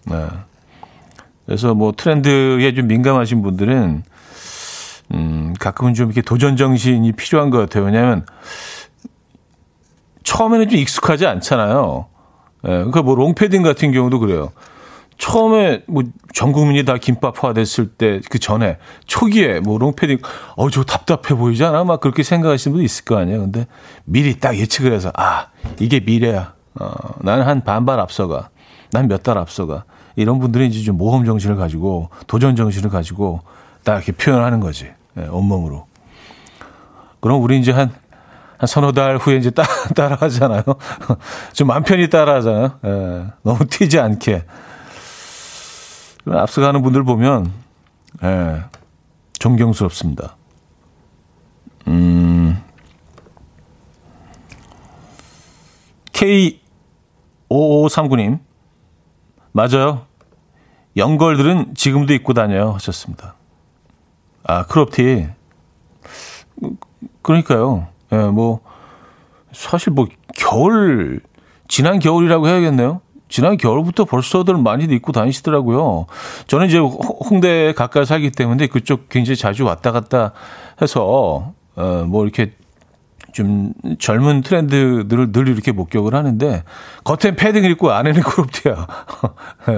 네. 0.06 0.28
그래서 1.46 1.74
뭐 1.74 1.92
트렌드에 1.96 2.74
좀 2.74 2.86
민감하신 2.86 3.42
분들은, 3.42 4.02
음, 5.12 5.54
가끔은 5.58 5.94
좀 5.94 6.06
이렇게 6.06 6.22
도전 6.22 6.56
정신이 6.56 7.12
필요한 7.12 7.50
것 7.50 7.58
같아요. 7.58 7.84
왜냐하면 7.84 8.26
처음에는 10.24 10.68
좀 10.68 10.78
익숙하지 10.78 11.26
않잖아요. 11.26 12.06
예, 12.64 12.68
그러니까 12.68 13.02
뭐 13.02 13.14
롱패딩 13.14 13.62
같은 13.62 13.92
경우도 13.92 14.18
그래요. 14.18 14.52
처음에 15.24 15.82
뭐 15.86 16.02
전 16.34 16.50
국민이 16.52 16.84
다 16.84 16.98
김밥화 16.98 17.52
됐을 17.54 17.86
때 17.88 18.20
그 18.28 18.38
전에 18.40 18.76
초기에 19.06 19.60
뭐 19.60 19.78
롱패딩 19.78 20.18
어 20.56 20.68
저 20.68 20.82
답답해 20.82 21.38
보이지 21.38 21.64
않아? 21.64 21.84
막 21.84 22.00
그렇게 22.00 22.22
생각하시는 22.22 22.72
분도 22.74 22.84
있을 22.84 23.04
거 23.04 23.16
아니에요. 23.16 23.40
근데 23.40 23.66
미리 24.04 24.38
딱 24.38 24.56
예측을 24.58 24.92
해서 24.92 25.10
아 25.14 25.46
이게 25.80 26.00
미래야. 26.00 26.52
어, 26.80 26.90
나는 27.20 27.46
한 27.46 27.62
반발 27.62 28.00
앞서가. 28.00 28.50
난 28.92 29.06
몇 29.08 29.22
달 29.22 29.38
앞서가. 29.38 29.84
이런 30.16 30.40
분들이 30.40 30.66
이제 30.66 30.82
좀 30.82 30.96
모험 30.98 31.24
정신을 31.24 31.56
가지고 31.56 32.10
도전 32.26 32.54
정신을 32.56 32.90
가지고 32.90 33.40
딱 33.84 33.94
이렇게 33.96 34.12
표현하는 34.12 34.60
거지. 34.60 34.90
예, 35.16 35.22
온몸으로. 35.26 35.86
그럼 37.20 37.42
우리 37.42 37.58
이제 37.58 37.72
한 37.72 37.92
한 38.56 38.68
서너 38.68 38.92
달 38.92 39.16
후에 39.16 39.36
이제 39.36 39.50
따, 39.50 39.64
따라 39.96 40.16
하잖아요. 40.20 40.62
좀 41.54 41.66
맘 41.68 41.82
편히 41.82 42.08
따라 42.08 42.34
하잖아요. 42.36 42.70
예, 42.84 43.24
너무 43.42 43.66
튀지 43.70 43.98
않게. 43.98 44.44
앞서가는 46.26 46.82
분들 46.82 47.04
보면, 47.04 47.52
예, 48.22 48.62
존경스럽습니다. 49.38 50.36
음, 51.88 52.62
K5539님, 56.12 58.38
맞아요. 59.52 60.06
영걸들은 60.96 61.74
지금도 61.74 62.14
입고 62.14 62.34
다녀요. 62.34 62.72
하셨습니다. 62.72 63.34
아, 64.44 64.64
크롭티. 64.66 65.28
그러니까요. 67.22 67.88
예, 68.12 68.16
뭐, 68.16 68.60
사실 69.52 69.92
뭐, 69.92 70.06
겨울, 70.36 71.20
지난 71.68 71.98
겨울이라고 71.98 72.48
해야겠네요. 72.48 73.00
지난 73.34 73.56
겨울부터 73.56 74.04
벌써들 74.04 74.56
많이 74.58 74.84
입고 74.84 75.10
다니시더라고요. 75.10 76.06
저는 76.46 76.68
이제 76.68 76.78
홍대에 76.78 77.72
가까이 77.72 78.06
살기 78.06 78.30
때문에 78.30 78.68
그쪽 78.68 79.08
굉장히 79.08 79.36
자주 79.36 79.64
왔다 79.64 79.90
갔다 79.90 80.30
해서, 80.80 81.52
어, 81.74 82.04
뭐 82.06 82.22
이렇게 82.22 82.52
좀 83.32 83.72
젊은 83.98 84.42
트렌드들을 84.42 85.32
늘 85.32 85.48
이렇게 85.48 85.72
목격을 85.72 86.14
하는데 86.14 86.62
겉엔 87.02 87.34
패딩을 87.34 87.72
입고 87.72 87.90
안에는 87.90 88.22
crop티야. 88.22 88.86
예. 89.68 89.72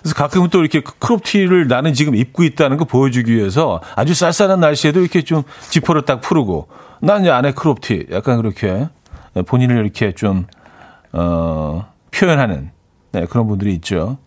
그래서 0.00 0.14
가끔은 0.16 0.48
또 0.50 0.58
이렇게 0.58 0.80
crop티를 0.80 1.68
나는 1.68 1.94
지금 1.94 2.16
입고 2.16 2.42
있다는 2.42 2.76
거 2.76 2.86
보여주기 2.86 3.36
위해서 3.36 3.80
아주 3.94 4.14
쌀쌀한 4.14 4.58
날씨에도 4.58 4.98
이렇게 4.98 5.22
좀 5.22 5.44
지퍼를 5.70 6.02
딱 6.02 6.20
풀고 6.20 6.66
난 7.02 7.20
이제 7.20 7.30
안에 7.30 7.52
crop티 7.52 8.08
약간 8.10 8.36
그렇게 8.38 8.88
본인을 9.46 9.76
이렇게 9.76 10.10
좀 10.10 10.46
어, 11.12 11.86
표현하는 12.18 12.70
네, 13.12 13.26
그런 13.26 13.46
분들이 13.46 13.72
있죠. 13.74 14.18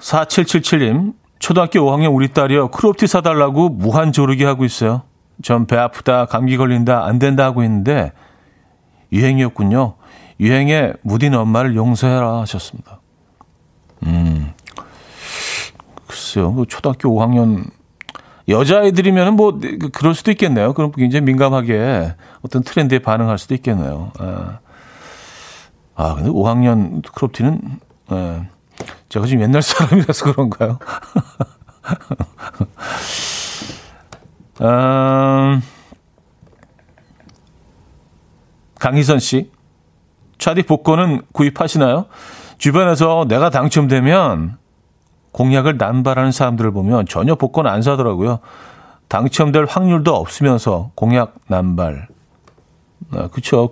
4777님, 0.00 1.14
초등학교 1.38 1.80
5학년 1.80 2.14
우리 2.14 2.28
딸이요. 2.32 2.68
크롭티 2.70 3.06
사달라고 3.06 3.68
무한 3.68 4.12
조르기 4.12 4.44
하고 4.44 4.64
있어요. 4.64 5.02
전 5.42 5.66
배 5.66 5.76
아프다, 5.76 6.26
감기 6.26 6.56
걸린다, 6.56 7.04
안 7.04 7.18
된다 7.18 7.44
하고 7.44 7.62
있는데 7.62 8.12
유행이었군요. 9.12 9.94
유행에 10.38 10.92
무딘 11.02 11.34
엄마를 11.34 11.76
용서해라 11.76 12.40
하셨습니다. 12.40 13.00
음, 14.04 14.52
글쎄요. 16.06 16.50
뭐 16.50 16.64
초등학교 16.64 17.10
5학년 17.10 17.70
여자아이들이면 18.48 19.34
뭐 19.36 19.58
그럴 19.92 20.14
수도 20.14 20.30
있겠네요. 20.30 20.72
그럼 20.72 20.92
굉장히 20.92 21.24
민감하게 21.26 22.14
어떤 22.42 22.62
트렌드에 22.62 22.98
반응할 22.98 23.38
수도 23.38 23.54
있겠네요. 23.54 24.12
아, 24.18 24.58
아 26.00 26.14
근데 26.14 26.30
5학년 26.30 27.02
크롭티는 27.12 27.60
예. 28.12 28.48
제가 29.10 29.26
지금 29.26 29.42
옛날 29.42 29.60
사람이라서 29.60 30.32
그런가요? 30.32 30.78
음, 34.62 35.60
강희선 38.80 39.18
씨, 39.18 39.50
차디 40.38 40.62
복권은 40.62 41.20
구입하시나요? 41.32 42.06
주변에서 42.56 43.26
내가 43.28 43.50
당첨되면 43.50 44.56
공약을 45.32 45.76
남발하는 45.76 46.32
사람들을 46.32 46.70
보면 46.70 47.04
전혀 47.08 47.34
복권 47.34 47.66
안 47.66 47.82
사더라고요. 47.82 48.38
당첨될 49.08 49.66
확률도 49.66 50.16
없으면서 50.16 50.92
공약 50.94 51.34
남발. 51.46 52.08
아, 53.12 53.28
그쵸. 53.28 53.70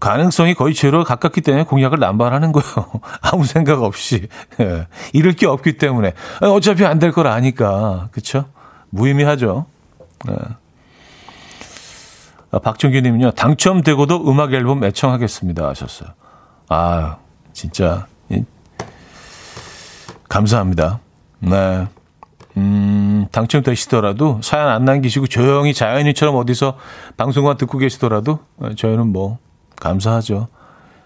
가능성이 0.00 0.54
거의 0.54 0.74
제로에 0.74 1.04
가깝기 1.04 1.40
때문에 1.40 1.64
공약을 1.64 1.98
남발하는 1.98 2.52
거예요. 2.52 2.90
아무 3.20 3.44
생각 3.44 3.82
없이. 3.82 4.28
예. 4.60 4.86
잃을 5.12 5.32
게 5.34 5.46
없기 5.46 5.76
때문에. 5.78 6.12
어차피 6.42 6.84
안 6.84 6.98
될 6.98 7.12
걸 7.12 7.26
아니까. 7.26 8.08
그쵸? 8.12 8.44
무의미하죠. 8.90 9.66
예. 10.30 10.34
아, 12.50 12.58
박정규 12.58 13.00
님은요, 13.00 13.32
당첨되고도 13.32 14.28
음악 14.30 14.52
앨범 14.54 14.82
애청하겠습니다. 14.82 15.68
하셨어요. 15.68 16.10
아, 16.68 17.16
진짜. 17.52 18.06
감사합니다. 20.28 21.00
네. 21.40 21.86
음, 22.56 23.26
당첨되시더라도 23.32 24.40
사연 24.42 24.68
안 24.68 24.84
남기시고 24.84 25.26
조용히 25.28 25.72
자연인처럼 25.74 26.34
어디서 26.36 26.76
방송만 27.16 27.56
듣고 27.56 27.78
계시더라도 27.78 28.40
저희는 28.76 29.08
뭐 29.12 29.38
감사하죠. 29.80 30.48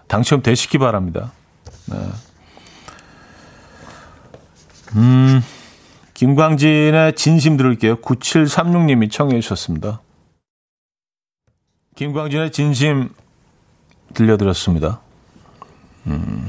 당첨 0.07 0.41
되시기 0.41 0.77
바랍니다. 0.77 1.31
네. 1.87 1.97
음, 4.95 5.41
김광진의 6.13 7.15
진심 7.15 7.57
들을게요. 7.57 7.97
9736님이 7.97 9.11
청해 9.11 9.39
주셨습니다. 9.39 10.01
김광진의 11.95 12.51
진심 12.51 13.09
들려드렸습니다. 14.13 14.99
음. 16.07 16.47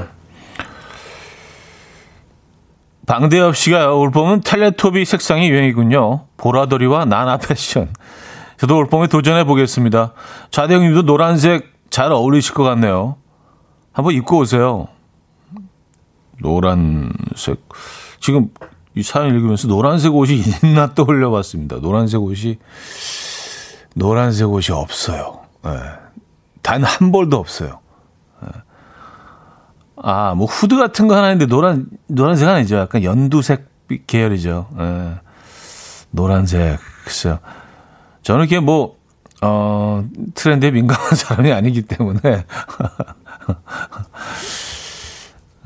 방대엽 3.06 3.56
씨가 3.56 3.92
올 3.92 4.10
봄은 4.10 4.40
텔레토비 4.40 5.04
색상이 5.04 5.50
유행이군요. 5.50 6.26
보라돌이와 6.36 7.04
나나 7.04 7.36
패션. 7.36 7.92
저도 8.56 8.78
올 8.78 8.88
봄에 8.88 9.08
도전해 9.08 9.44
보겠습니다. 9.44 10.12
좌대형님도 10.50 11.02
노란색 11.02 11.73
잘 11.94 12.10
어울리실 12.10 12.54
것 12.54 12.64
같네요. 12.64 13.14
한번 13.92 14.14
입고 14.14 14.38
오세요. 14.38 14.88
노란색. 16.40 17.68
지금 18.18 18.48
이 18.96 19.04
사연 19.04 19.28
읽으면서 19.28 19.68
노란색 19.68 20.12
옷이 20.12 20.42
있나 20.64 20.92
떠올려 20.94 21.30
봤습니다. 21.30 21.78
노란색 21.80 22.20
옷이, 22.20 22.58
노란색 23.94 24.50
옷이 24.50 24.76
없어요. 24.76 25.42
네. 25.62 25.70
단한 26.62 27.12
벌도 27.12 27.36
없어요. 27.36 27.78
네. 28.42 28.48
아, 30.02 30.34
뭐 30.34 30.46
후드 30.46 30.76
같은 30.76 31.06
거 31.06 31.14
하나 31.14 31.30
있는데 31.30 31.46
노란 31.46 31.86
노란색 32.08 32.48
아니죠. 32.48 32.74
약간 32.74 33.04
연두색 33.04 33.68
계열이죠. 34.08 34.66
예. 34.80 35.14
노란색 36.10 36.76
글쎄요. 37.04 37.38
저는 38.22 38.46
이게 38.46 38.58
뭐 38.58 38.96
어, 39.44 40.04
트렌드에 40.34 40.70
민감한 40.70 41.14
사람이 41.16 41.52
아니기 41.52 41.82
때문에 41.82 42.20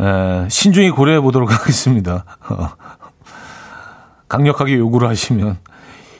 에, 0.00 0.48
신중히 0.48 0.90
고려해 0.90 1.20
보도록 1.20 1.52
하겠습니다. 1.52 2.24
강력하게 4.28 4.76
요구를 4.76 5.08
하시면 5.08 5.58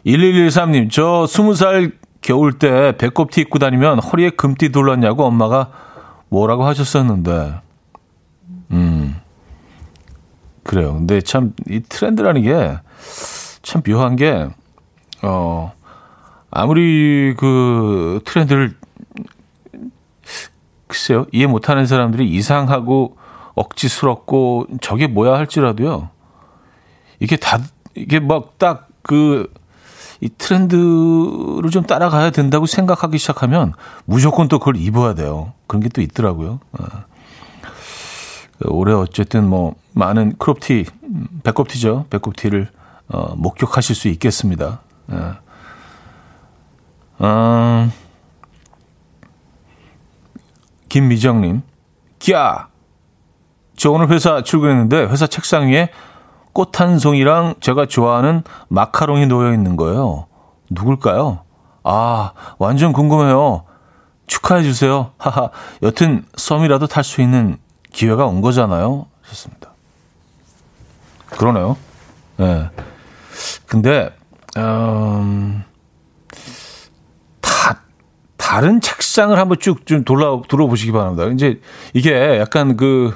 1113님 0.07 0.91
저 0.91 1.27
20살 1.29 1.93
겨울 2.21 2.59
때 2.59 2.97
배꼽티 2.97 3.43
입고 3.43 3.59
다니면 3.59 3.99
허리에 3.99 4.31
금띠 4.31 4.71
둘렀냐고 4.71 5.25
엄마가 5.25 5.71
뭐라고 6.29 6.65
하셨었는데 6.65 7.61
음. 8.71 9.21
그래요. 10.63 10.95
근데 10.95 11.21
참, 11.21 11.53
이 11.69 11.81
트렌드라는 11.81 12.43
게 12.43 12.79
참 13.69 13.83
묘한 13.83 14.17
게, 14.17 14.49
어, 15.23 15.73
아무리 16.51 17.35
그 17.37 18.21
트렌드를, 18.25 18.77
글쎄요, 20.87 21.27
이해 21.33 21.47
못하는 21.47 21.87
사람들이 21.87 22.29
이상하고 22.31 23.17
억지스럽고 23.55 24.67
저게 24.81 25.07
뭐야 25.07 25.35
할지라도요, 25.35 26.11
이게 27.21 27.37
다, 27.37 27.59
이게 27.95 28.21
막 28.21 28.59
딱 28.59 28.89
그, 29.03 29.53
이 30.21 30.29
트렌드를 30.37 31.71
좀 31.71 31.85
따라가야 31.85 32.31
된다고 32.31 32.67
생각하기 32.67 33.19
시작하면 33.19 33.73
무조건 34.05 34.49
또 34.49 34.59
그걸 34.59 34.77
입어야 34.77 35.15
돼요. 35.15 35.53
그런 35.67 35.81
게 35.83 35.89
또 35.91 36.01
있더라고요. 36.01 36.61
어. 36.73 36.85
올해 38.65 38.93
어쨌든 38.93 39.49
뭐 39.49 39.77
많은 39.93 40.35
크롭티, 40.39 40.87
배꼽티죠. 41.45 42.07
배꼽티를 42.11 42.69
어, 43.09 43.35
목격하실 43.37 43.95
수 43.95 44.09
있겠습니다. 44.09 44.81
예. 45.13 45.17
어, 47.19 47.91
김미정님, 50.89 51.63
기야! 52.19 52.69
저 53.77 53.91
오늘 53.91 54.09
회사 54.11 54.43
출근했는데 54.43 55.07
회사 55.07 55.27
책상 55.27 55.69
위에 55.69 55.91
꽃 56.53 56.81
한 56.81 56.99
송이랑 56.99 57.55
제가 57.61 57.87
좋아하는 57.87 58.43
마카롱이 58.69 59.27
놓여 59.27 59.53
있는 59.53 59.77
거예요. 59.77 60.27
누굴까요? 60.71 61.45
아, 61.85 62.33
완전 62.59 62.93
궁금해요. 62.93 63.65
축하해 64.27 64.63
주세요. 64.63 65.13
하하. 65.19 65.51
여튼 65.83 66.25
썸이라도 66.37 66.87
탈 66.87 67.05
수 67.05 67.21
있는 67.21 67.59
기회가 67.93 68.27
온 68.27 68.41
거잖아요. 68.41 69.07
좋습니다. 69.29 69.71
그러네요. 71.31 71.77
예. 72.41 72.45
네. 72.45 72.71
근데, 73.67 74.11
음, 74.57 75.63
다, 75.63 75.68
다른 78.49 78.81
책상을 78.81 79.39
한번 79.39 79.59
쭉 79.61 79.85
좀 79.85 80.05
돌아, 80.05 80.41
돌아보시기 80.49 80.91
바랍니다. 80.91 81.27
이제 81.27 81.61
이게 81.93 82.39
약간 82.39 82.79
그, 82.79 83.15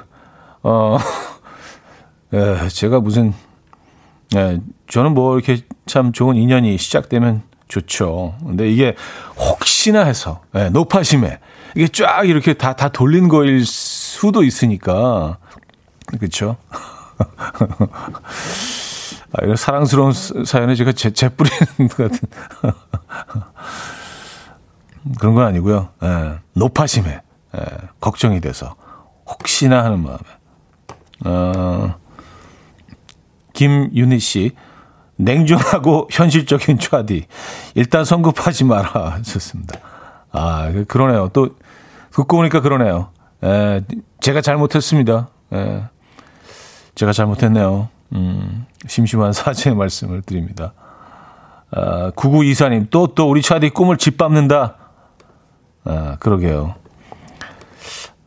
어, 0.61 0.99
예, 2.33 2.67
제가 2.67 2.99
무슨, 2.99 3.33
예, 4.35 4.59
저는 4.87 5.15
뭐 5.15 5.35
이렇게 5.35 5.61
참 5.87 6.11
좋은 6.11 6.35
인연이 6.35 6.77
시작되면 6.77 7.41
좋죠. 7.67 8.35
근데 8.45 8.69
이게 8.69 8.95
혹시나 9.35 10.03
해서, 10.03 10.41
예, 10.53 10.69
높아심에, 10.69 11.39
이게 11.75 11.87
쫙 11.87 12.29
이렇게 12.29 12.53
다, 12.53 12.73
다 12.73 12.89
돌린 12.89 13.27
거일 13.27 13.65
수도 13.65 14.43
있으니까. 14.43 15.39
그렇죠? 16.19 16.57
아, 17.17 17.25
이런 19.41 19.55
사랑스러운 19.55 20.13
사연에 20.45 20.75
제가 20.75 20.91
재, 20.91 21.09
재뿌리는 21.09 21.87
것 21.89 21.97
같은. 21.97 22.19
그런 25.19 25.35
건 25.35 25.45
아니고요. 25.45 25.89
예, 26.03 26.39
높아심에, 26.53 27.21
예, 27.55 27.61
걱정이 27.99 28.41
돼서, 28.41 28.75
혹시나 29.27 29.83
하는 29.83 29.99
마음에. 29.99 30.19
어, 31.25 31.95
김윤희 33.53 34.19
씨, 34.19 34.51
냉정하고 35.15 36.07
현실적인 36.11 36.79
차디. 36.79 37.25
일단 37.75 38.05
성급하지 38.05 38.63
마라. 38.65 39.21
좋습니다. 39.23 39.79
아, 40.31 40.71
그러네요. 40.87 41.29
또, 41.33 41.49
듣고 42.11 42.37
보니까 42.37 42.61
그러네요. 42.61 43.09
에, 43.43 43.81
제가 44.19 44.41
잘못했습니다. 44.41 45.29
에, 45.53 45.83
제가 46.95 47.11
잘못했네요. 47.13 47.89
음, 48.13 48.65
심심한 48.87 49.31
사죄의 49.33 49.75
말씀을 49.75 50.21
드립니다. 50.21 50.73
아, 51.71 52.11
9924님, 52.11 52.87
또, 52.89 53.07
또 53.07 53.29
우리 53.29 53.41
차디 53.41 53.71
꿈을 53.71 53.97
짓밟는다. 53.97 54.75
아, 55.85 56.17
그러게요. 56.19 56.75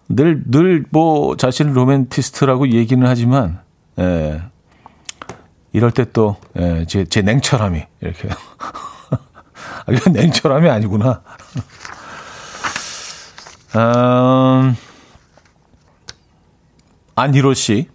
늘, 0.08 0.42
늘 0.46 0.84
뭐 0.90 1.36
자신을 1.36 1.76
로맨티스트라고 1.76 2.70
얘기는 2.70 3.04
하지만, 3.06 3.60
예, 3.98 4.40
이럴 5.72 5.90
때 5.90 6.04
또, 6.12 6.36
예, 6.56 6.84
제, 6.86 7.04
제 7.04 7.22
냉철함이, 7.22 7.82
이렇게. 8.00 8.28
아, 9.10 9.92
이건 9.92 10.12
냉철함이 10.12 10.68
아니구나. 10.68 11.22
음, 13.76 14.76
안희로 17.14 17.54
씨. 17.54 17.88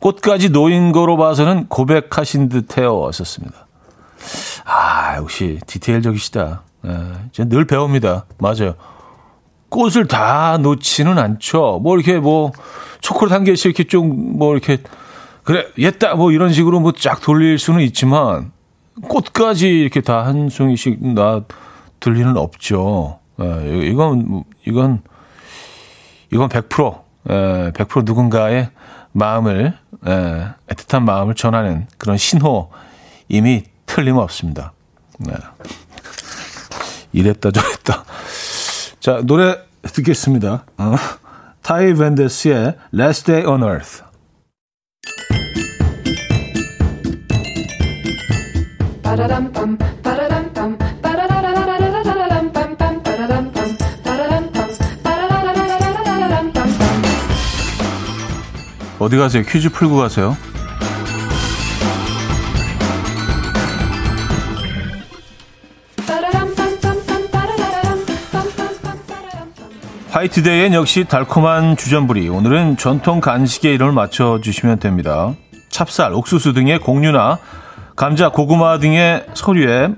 꽃까지 0.00 0.50
놓인 0.50 0.92
거로 0.92 1.16
봐서는 1.16 1.66
고백하신 1.68 2.48
듯해요. 2.48 2.98
왔었습니다. 2.98 3.66
아, 4.64 5.16
역시 5.16 5.58
디테일적이시다. 5.66 6.62
예, 6.86 7.44
늘 7.44 7.66
배웁니다. 7.66 8.26
맞아요. 8.38 8.74
꽃을 9.68 10.06
다 10.06 10.58
놓지는 10.58 11.18
않죠. 11.18 11.80
뭐 11.82 11.96
이렇게 11.96 12.18
뭐 12.18 12.52
초콜릿 13.00 13.32
한 13.32 13.44
개씩 13.44 13.66
이렇게 13.66 13.84
좀 13.84 14.38
뭐 14.38 14.52
이렇게 14.52 14.78
그래 15.42 15.66
옛다 15.78 16.14
뭐 16.14 16.32
이런 16.32 16.52
식으로 16.52 16.80
뭐 16.80 16.92
쫙 16.92 17.20
돌릴 17.20 17.58
수는 17.58 17.80
있지만 17.82 18.52
꽃까지 19.02 19.68
이렇게 19.68 20.00
다 20.00 20.22
한 20.24 20.48
송이씩 20.48 20.98
놔 21.14 21.42
들리는 22.00 22.36
없죠. 22.36 23.18
예, 23.40 23.88
이건 23.88 24.44
이건 24.66 25.02
이건 26.32 26.48
100% 26.48 27.00
예, 27.28 27.72
100% 27.74 28.04
누군가의 28.04 28.70
마음을 29.12 29.76
예, 30.06 30.48
애틋한 30.68 31.02
마음을 31.02 31.34
전하는 31.34 31.86
그런 31.98 32.16
신호 32.16 32.70
이미 33.28 33.64
틀림없습니다. 33.86 34.72
네. 35.18 35.32
이랬다 37.16 37.50
저랬다. 37.50 38.04
자 39.00 39.22
노래 39.24 39.56
듣겠습니다. 39.82 40.66
어, 40.76 40.94
타이 41.62 41.94
벤데스의 41.94 42.76
Last 42.92 43.24
Day 43.24 43.46
on 43.50 43.62
Earth. 43.62 44.04
어디 58.98 59.16
가세요? 59.16 59.42
퀴즈 59.46 59.70
풀고 59.70 59.96
가세요. 59.96 60.36
화이트데이엔 70.16 70.72
역시 70.72 71.04
달콤한 71.04 71.76
주전부리. 71.76 72.30
오늘은 72.30 72.78
전통 72.78 73.20
간식의 73.20 73.74
이름을 73.74 73.92
맞춰주시면 73.92 74.78
됩니다. 74.78 75.34
찹쌀, 75.68 76.14
옥수수 76.14 76.54
등의 76.54 76.78
곡류나 76.78 77.38
감자, 77.96 78.30
고구마 78.30 78.78
등의 78.78 79.26
서류에 79.34 79.90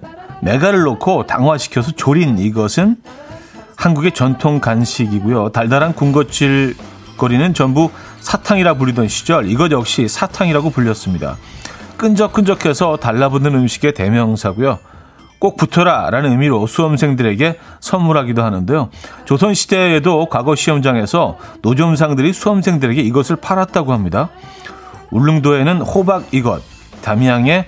메가를 0.42 0.83
넣고 0.83 1.26
당화시켜서 1.28 1.92
조린 1.92 2.37
이것은 2.37 2.96
한국의 3.76 4.11
전통 4.11 4.59
간식이고요. 4.59 5.50
달달한 5.50 5.92
군것질 5.92 6.74
거리는 7.16 7.54
전부 7.54 7.88
사탕이라 8.18 8.74
불리던 8.74 9.07
시절 9.07 9.48
이것 9.48 9.70
역시 9.70 10.09
사탕이라고 10.09 10.70
불렸습니다. 10.70 11.37
끈적끈적해서 11.96 12.96
달라붙는 12.96 13.54
음식의 13.54 13.94
대명사고요. 13.94 14.81
꼭 15.38 15.57
붙어라 15.57 16.11
라는 16.11 16.33
의미로 16.33 16.66
수험생들에게 16.66 17.59
선물하기도 17.81 18.42
하는데요. 18.42 18.90
조선시대에도 19.24 20.27
과거 20.27 20.57
시험장에서 20.57 21.38
노점상들이 21.62 22.33
수험생들에게 22.33 23.01
이것을 23.03 23.37
팔았다고 23.37 23.92
합니다. 23.92 24.31
울릉도에는 25.11 25.81
호박 25.83 26.33
이것, 26.33 26.62
담양의 27.03 27.66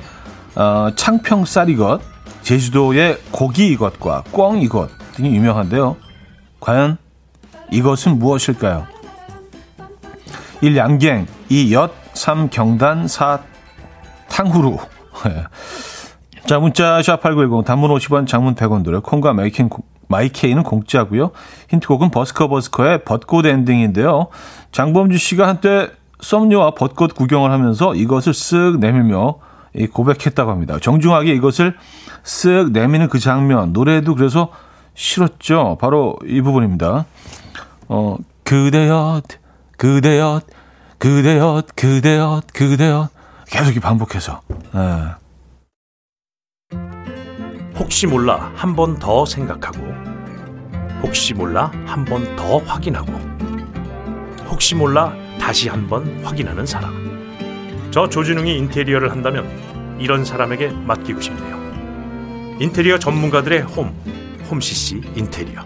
어, 0.56 0.88
창평쌀 0.96 1.70
이것, 1.70 2.00
제주도의 2.42 3.18
고기 3.30 3.68
이것과 3.68 4.24
꿩 4.32 4.60
이것 4.60 4.90
등이 5.14 5.34
유명한데요. 5.34 5.96
과연 6.58 6.98
이것은 7.70 8.18
무엇일까요? 8.18 8.86
1. 10.60 10.76
양갱 10.76 11.26
2. 11.48 11.72
엿 11.72 11.92
3. 12.14 12.50
경단 12.50 13.06
4. 13.06 13.40
탕후루 14.28 14.78
자 16.46 16.58
문자 16.58 17.00
샵8910 17.00 17.64
단문 17.64 17.90
50원 17.90 18.26
장문 18.26 18.54
100원 18.54 18.84
들어 18.84 19.00
콩과 19.00 19.32
마이킹, 19.34 19.68
마이케이는 20.08 20.62
공짜고요. 20.62 21.30
힌트곡은 21.68 22.10
버스커 22.10 22.48
버스커의 22.48 23.04
벚꽃 23.04 23.46
엔딩인데요. 23.46 24.28
장범준 24.72 25.18
씨가 25.18 25.46
한때 25.46 25.90
썸녀와 26.20 26.72
벚꽃 26.72 27.14
구경을 27.14 27.50
하면서 27.50 27.94
이것을 27.94 28.32
쓱 28.32 28.78
내밀며 28.78 29.36
고백했다고 29.92 30.50
합니다. 30.50 30.78
정중하게 30.80 31.34
이것을 31.34 31.76
쓱 32.24 32.72
내미는 32.72 33.08
그 33.08 33.18
장면 33.18 33.72
노래도 33.72 34.14
그래서 34.14 34.50
싫었죠. 34.94 35.78
바로 35.80 36.16
이 36.26 36.40
부분입니다. 36.40 37.06
어 37.88 38.16
그대여 38.44 39.22
그대여, 39.80 40.42
그대여, 40.98 41.62
그대여, 41.74 42.42
그대여. 42.52 43.08
계속 43.46 43.80
반복해서. 43.80 44.42
네. 44.74 45.19
혹시 47.80 48.06
몰라 48.06 48.52
한 48.54 48.76
번 48.76 48.98
더 48.98 49.24
생각하고, 49.24 49.78
혹시 51.02 51.32
몰라 51.34 51.72
한 51.86 52.04
번 52.04 52.36
더 52.36 52.58
확인하고, 52.58 53.10
혹시 54.48 54.74
몰라 54.74 55.12
다시 55.40 55.68
한 55.68 55.88
번 55.88 56.22
확인하는 56.22 56.66
사람. 56.66 56.92
저 57.90 58.08
조진웅이 58.08 58.56
인테리어를 58.58 59.10
한다면 59.10 59.48
이런 59.98 60.24
사람에게 60.24 60.68
맡기고 60.68 61.20
싶네요. 61.20 61.58
인테리어 62.60 62.98
전문가들의 62.98 63.62
홈, 63.62 63.94
홈CC 64.50 65.00
인테리어. 65.16 65.64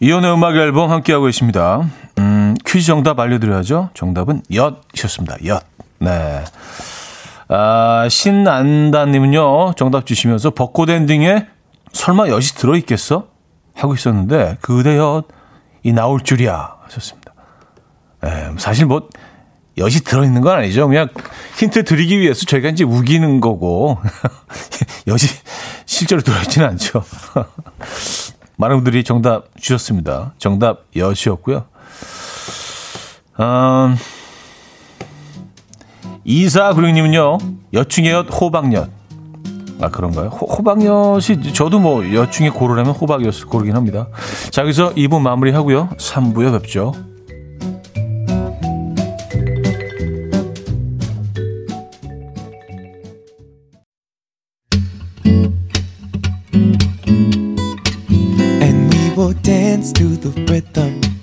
이연의 0.00 0.32
음악 0.32 0.54
앨범 0.56 0.90
함께하고 0.92 1.28
있습니다. 1.28 1.90
음, 2.58 2.64
퀴즈 2.66 2.86
정답 2.86 3.20
알려드려야죠. 3.20 3.90
정답은 3.94 4.42
엿이셨습니다. 4.52 5.36
엿. 5.46 5.62
네. 6.00 6.44
아, 7.48 8.06
신안다님은요, 8.08 9.74
정답 9.76 10.06
주시면서 10.06 10.50
벚꽃 10.50 10.90
엔딩에 10.90 11.46
설마 11.92 12.28
엿이 12.28 12.54
들어있겠어? 12.54 13.28
하고 13.74 13.94
있었는데, 13.94 14.58
그대 14.60 14.96
엿이 14.96 15.92
나올 15.94 16.20
줄이야. 16.20 16.76
하셨습니다. 16.82 17.32
네, 18.22 18.50
사실 18.58 18.86
뭐, 18.86 19.08
엿이 19.78 20.00
들어있는 20.00 20.40
건 20.42 20.58
아니죠. 20.58 20.88
그냥 20.88 21.08
힌트 21.58 21.84
드리기 21.84 22.18
위해서 22.18 22.44
저희가 22.44 22.68
이제 22.68 22.84
우기는 22.84 23.40
거고, 23.40 23.98
엿이 25.06 25.26
실제로 25.86 26.20
들어있지는 26.20 26.68
않죠. 26.68 27.04
많은 28.58 28.76
분들이 28.78 29.04
정답 29.04 29.44
주셨습니다. 29.56 30.34
정답 30.38 30.84
여시였고요. 30.96 31.66
음, 33.40 33.96
이사구룡님은요, 36.24 37.38
여충의 37.72 38.12
엿, 38.12 38.26
호박엿. 38.28 38.90
아, 39.80 39.88
그런가요? 39.90 40.28
호, 40.28 40.62
박엿이 40.64 41.52
저도 41.52 41.78
뭐 41.78 42.04
여충에 42.12 42.50
고르라면 42.50 42.92
호박엿을 42.94 43.46
고르긴 43.46 43.76
합니다. 43.76 44.08
자, 44.50 44.62
여기서 44.62 44.94
2부 44.94 45.20
마무리 45.20 45.52
하고요. 45.52 45.90
3부에 45.98 46.52
뵙죠. 46.60 46.92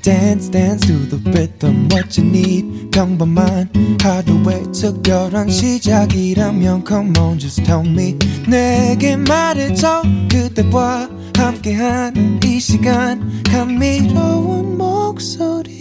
Dance 0.06 0.52
dance 0.52 0.86
to 0.86 0.94
the 1.10 1.18
rhythm 1.32 1.90
what 1.92 2.22
you 2.22 2.30
need. 2.30 2.92
평범한 2.92 3.98
하루의 4.00 4.72
특별한 4.72 5.50
시작이라면 5.50 6.86
come 6.88 7.18
on 7.18 7.40
just 7.40 7.64
tell 7.64 7.84
me. 7.84 8.16
내게 8.48 9.18
말해줘 9.18 10.04
그대와 10.30 11.10
함께한 11.36 12.40
이 12.46 12.60
시간. 12.60 13.42
감미로운 13.52 14.78
목소리. 14.78 15.74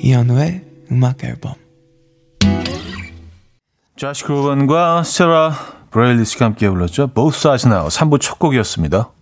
이현우의 0.00 0.64
음악 0.90 1.22
앨범. 1.22 1.54
자시 3.96 4.24
크루건과 4.24 5.04
세라 5.04 5.54
브레일리스가 5.92 6.46
함께 6.46 6.68
불렀죠. 6.68 7.12
Both 7.14 7.38
Sides 7.38 7.68
Now 7.68 7.86
3부 7.86 8.20
첫 8.20 8.40
곡이었습니다. 8.40 9.21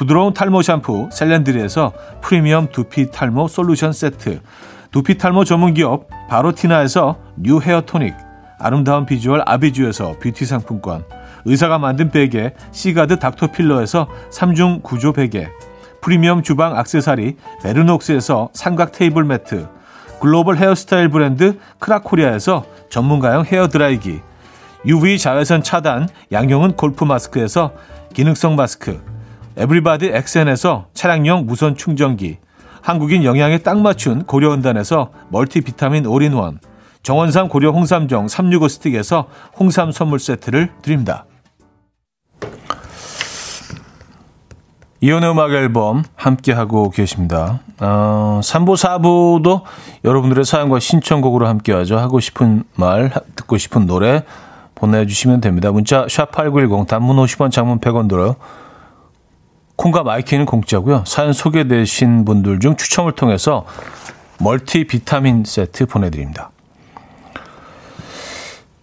부드러운 0.00 0.32
탈모 0.32 0.62
샴푸 0.62 1.10
셀렌드리에서 1.12 1.92
프리미엄 2.22 2.68
두피 2.72 3.10
탈모 3.10 3.48
솔루션 3.48 3.92
세트. 3.92 4.40
두피 4.90 5.18
탈모 5.18 5.44
전문 5.44 5.74
기업 5.74 6.08
바로티나에서 6.30 7.18
new 7.36 7.60
헤어 7.60 7.82
토닉. 7.82 8.14
아름다운 8.58 9.04
비주얼 9.04 9.42
아비주에서 9.44 10.14
뷰티 10.18 10.46
상품권. 10.46 11.04
의사가 11.44 11.78
만든 11.78 12.10
베개 12.10 12.54
시가드 12.72 13.18
닥터필러에서 13.18 14.08
3중 14.30 14.82
구조 14.82 15.12
베개. 15.12 15.50
프리미엄 16.00 16.42
주방 16.42 16.78
악세사리 16.78 17.36
베르녹스에서 17.62 18.48
삼각 18.54 18.92
테이블 18.92 19.24
매트. 19.24 19.68
글로벌 20.18 20.56
헤어스타일 20.56 21.10
브랜드 21.10 21.58
크라코리아에서 21.78 22.64
전문가용 22.88 23.44
헤어드라이기. 23.44 24.20
UV 24.86 25.18
자외선 25.18 25.62
차단 25.62 26.08
양용은 26.32 26.72
골프 26.72 27.04
마스크에서 27.04 27.72
기능성 28.14 28.56
마스크 28.56 29.09
에브리바디 29.60 30.06
엑센에서 30.06 30.86
차량용 30.94 31.44
무선 31.44 31.76
충전기, 31.76 32.38
한국인 32.80 33.24
영양에 33.24 33.58
딱 33.58 33.78
맞춘 33.78 34.24
고려은단에서 34.24 35.10
멀티비타민 35.28 36.06
올인원, 36.06 36.60
정원삼 37.02 37.48
고려 37.48 37.70
홍삼정 37.70 38.28
365 38.28 38.68
스틱에서 38.68 39.26
홍삼 39.58 39.92
선물 39.92 40.18
세트를 40.18 40.70
드립니다. 40.80 41.26
이현우의 45.02 45.30
음악 45.30 45.52
앨범 45.52 46.04
함께하고 46.14 46.90
계십니다. 46.90 47.60
어, 47.80 48.40
3부, 48.42 48.76
4부도 48.76 49.62
여러분들의 50.04 50.44
사연과 50.44 50.78
신청곡으로 50.78 51.46
함께하죠. 51.46 51.98
하고 51.98 52.20
싶은 52.20 52.64
말, 52.74 53.10
듣고 53.36 53.56
싶은 53.56 53.86
노래 53.86 54.24
보내주시면 54.74 55.40
됩니다. 55.40 55.70
문자 55.70 56.04
샵8910 56.06 56.86
단문 56.86 57.16
50원 57.16 57.50
장문 57.50 57.80
100원 57.80 58.08
들어요. 58.08 58.36
콩과 59.80 60.02
마이케이는 60.02 60.44
공짜고요. 60.44 61.04
사연 61.06 61.32
소개되신 61.32 62.26
분들 62.26 62.60
중 62.60 62.76
추첨을 62.76 63.12
통해서 63.12 63.64
멀티 64.38 64.86
비타민 64.86 65.42
세트 65.42 65.86
보내드립니다. 65.86 66.50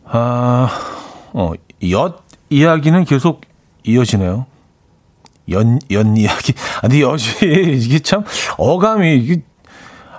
아, 0.05 0.67
어, 1.33 1.51
엿 1.91 2.23
이야기는 2.49 3.05
계속 3.05 3.41
이어지네요. 3.83 4.47
엿, 5.51 5.79
엿 5.91 6.17
이야기. 6.17 6.53
아니, 6.81 7.01
엿이, 7.01 7.45
이게 7.77 7.99
참, 7.99 8.23
어감이, 8.57 9.17
이게, 9.17 9.43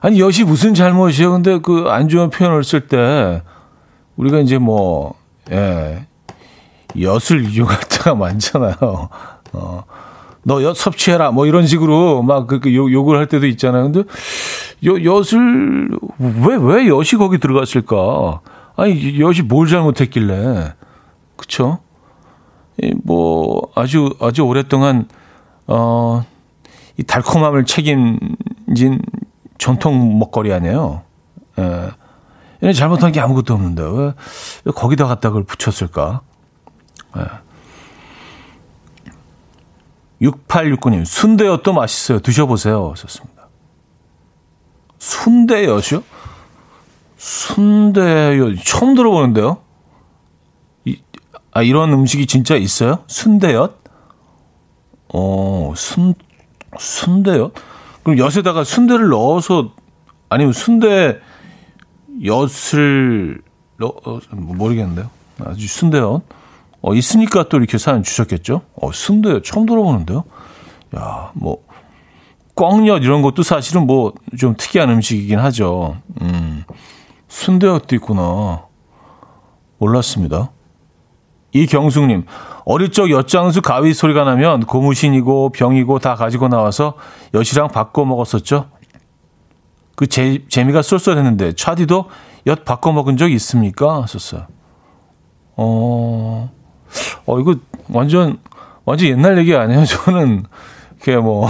아니, 0.01 0.21
엿이 0.21 0.45
무슨 0.45 0.75
잘못이에요? 0.75 1.33
근데 1.33 1.59
그 1.59 1.88
안 1.88 2.09
좋은 2.09 2.31
표현을 2.31 2.62
쓸 2.62 2.87
때, 2.87 3.43
우리가 4.17 4.38
이제 4.38 4.59
뭐, 4.59 5.14
예, 5.51 6.07
엿을 7.01 7.51
이용할 7.51 7.81
때가 7.81 8.14
많잖아요. 8.14 8.77
어, 9.53 9.85
너 10.49 10.63
엿 10.63 10.77
섭취해라 10.77 11.31
뭐 11.31 11.47
이런 11.47 11.67
식으로 11.67 12.23
막 12.23 12.47
그, 12.47 12.61
그 12.61 12.75
욕을 12.75 13.19
할 13.19 13.27
때도 13.27 13.47
있잖아요. 13.47 13.93
근데 13.93 14.05
여, 14.85 14.93
엿을 15.05 15.91
왜왜 16.19 16.89
엿이 16.89 17.17
거기 17.17 17.39
들어갔을까? 17.39 18.41
아니 18.77 19.21
엿이 19.21 19.43
뭘 19.43 19.67
잘못했길래 19.69 20.75
그쵸? 21.37 21.79
뭐 23.05 23.69
아주 23.75 24.11
아주 24.21 24.43
오랫동안 24.43 25.07
어 25.67 26.23
이 26.99 27.05
달콤함을 27.05 27.65
책임진 27.65 29.01
전통 29.57 30.19
먹거리 30.19 30.53
아니에요. 30.53 31.03
예. 31.59 32.73
잘못한 32.73 33.13
게 33.13 33.21
아무것도 33.21 33.55
없는데 33.55 33.83
왜, 33.83 34.13
왜 34.65 34.73
거기다 34.73 35.07
갖다 35.07 35.29
그걸 35.31 35.45
붙였을까? 35.45 36.23
예. 37.17 37.23
6869님, 40.20 41.04
순대엿도 41.04 41.72
맛있어요. 41.72 42.18
드셔보세요. 42.20 42.94
좋습니다. 42.96 43.48
순대엿이요? 44.98 46.02
순대엿, 47.16 48.57
처음 48.64 48.94
들어보는데요? 48.94 49.59
이, 50.85 51.00
아, 51.52 51.62
이런 51.62 51.92
음식이 51.92 52.26
진짜 52.26 52.57
있어요? 52.57 53.04
순대엿? 53.07 53.78
어, 55.14 55.72
순, 55.76 56.14
순대엿? 56.78 57.54
그럼 58.02 58.18
엿에다가 58.18 58.64
순대를 58.64 59.09
넣어서, 59.09 59.72
아니면 60.28 60.52
순대 60.52 61.18
엿을, 62.24 63.42
넣, 63.78 63.87
어, 64.04 64.20
모르겠는데요. 64.33 65.11
아주 65.44 65.66
순대엿? 65.68 66.22
어, 66.81 66.95
있으니까 66.95 67.49
또 67.49 67.57
이렇게 67.57 67.79
사연 67.79 68.03
주셨겠죠? 68.03 68.62
어, 68.81 68.93
순대 68.93 69.41
처음 69.43 69.67
들어보는데요? 69.67 70.25
야, 70.97 71.33
뭐, 71.35 71.59
꽝엿 72.55 73.03
이런 73.03 73.23
것도 73.23 73.43
사실은 73.43 73.87
뭐 73.87 74.12
좀 74.38 74.55
특이한 74.57 74.91
음식이긴 74.91 75.38
하죠. 75.38 75.97
음, 76.23 76.65
순대엿도 77.29 77.96
있구나. 77.96 78.67
몰랐습니다. 79.79 80.50
이경숙님, 81.52 82.27
어릴 82.65 82.90
적 82.92 83.11
엿장수 83.11 83.63
가위 83.63 83.94
소리가 83.94 84.25
나면 84.25 84.67
고무신이고 84.67 85.50
병이고 85.50 85.98
다 85.98 86.15
가지고 86.15 86.48
나와서 86.48 86.94
엿이랑 87.33 87.69
바꿔 87.69 88.05
먹었었죠. 88.05 88.67
그 89.96 90.07
재, 90.07 90.44
재미가 90.48 90.83
쏠쏠했는데 90.83 91.55
차디도 91.55 92.11
엿 92.46 92.65
바꿔 92.65 92.92
먹은 92.92 93.17
적 93.17 93.33
있습니까? 93.33 94.05
썼어요. 94.07 94.46
어, 95.57 96.50
어, 97.27 97.41
이거 97.41 97.57
완전, 97.89 98.39
완전 98.85 99.09
옛날 99.09 99.39
얘기 99.39 99.55
아니에요? 99.55 99.85
저는, 99.87 100.45
그게 100.99 101.17
뭐, 101.17 101.49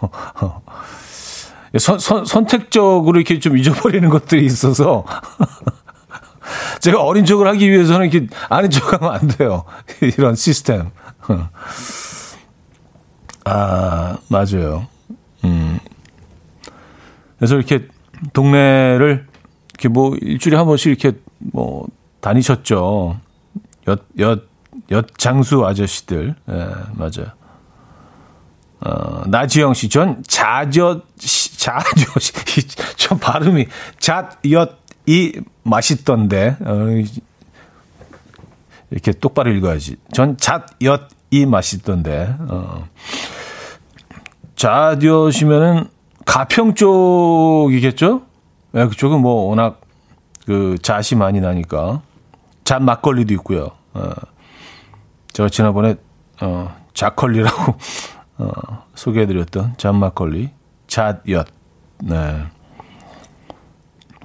선, 1.78 1.98
선, 1.98 2.24
선택적으로 2.24 3.18
이렇게 3.18 3.38
좀 3.38 3.56
잊어버리는 3.58 4.08
것들이 4.08 4.44
있어서, 4.44 5.04
제가 6.80 7.02
어린 7.02 7.24
척을 7.24 7.46
하기 7.48 7.70
위해서는 7.70 8.10
이렇게 8.10 8.28
아는 8.48 8.70
척 8.70 8.92
하면 8.92 9.12
안 9.12 9.26
돼요. 9.28 9.64
이런 10.00 10.36
시스템. 10.36 10.90
아, 13.44 14.16
맞아요. 14.28 14.86
음. 15.44 15.78
그래서 17.38 17.56
이렇게 17.56 17.88
동네를 18.32 19.26
이렇게 19.70 19.88
뭐 19.88 20.16
일주일에 20.20 20.56
한 20.56 20.66
번씩 20.66 21.00
이렇게 21.00 21.18
뭐 21.38 21.86
다니셨죠. 22.20 23.18
엿, 23.88 24.02
엿, 24.18 24.48
엿 24.90 25.18
장수 25.18 25.66
아저씨들. 25.66 26.34
예, 26.48 26.52
네, 26.52 26.66
맞아요. 26.94 27.32
어, 28.80 29.22
나지영 29.26 29.74
씨, 29.74 29.88
전 29.88 30.22
자젓, 30.26 31.04
자젓이, 31.16 32.68
좀 32.96 33.18
발음이, 33.18 33.66
잣, 33.98 34.38
엿, 34.50 34.78
이 35.06 35.40
맛있던데. 35.62 36.56
어, 36.60 36.86
이렇게 38.90 39.12
똑바로 39.12 39.50
읽어야지. 39.52 39.96
전 40.12 40.36
잣엿이 40.36 41.46
맛있던데. 41.46 42.36
어. 42.48 42.86
잣엿이면은 44.54 45.88
가평 46.24 46.74
쪽이겠죠? 46.74 48.22
네, 48.72 48.86
그쪽은 48.86 49.20
뭐 49.20 49.48
워낙 49.48 49.80
그 50.44 50.76
잣이 50.82 51.18
많이 51.18 51.40
나니까. 51.40 52.02
잣 52.66 52.82
막걸리도 52.82 53.32
있고요. 53.34 53.70
어. 53.94 54.10
제가 55.32 55.48
지난번에 55.48 55.94
어, 56.42 56.76
잣컬리라고 56.92 57.76
어, 58.38 58.50
소개해드렸던 58.94 59.74
잣 59.78 59.92
막걸리, 59.94 60.50
잣엿. 60.88 61.46
네. 62.02 62.42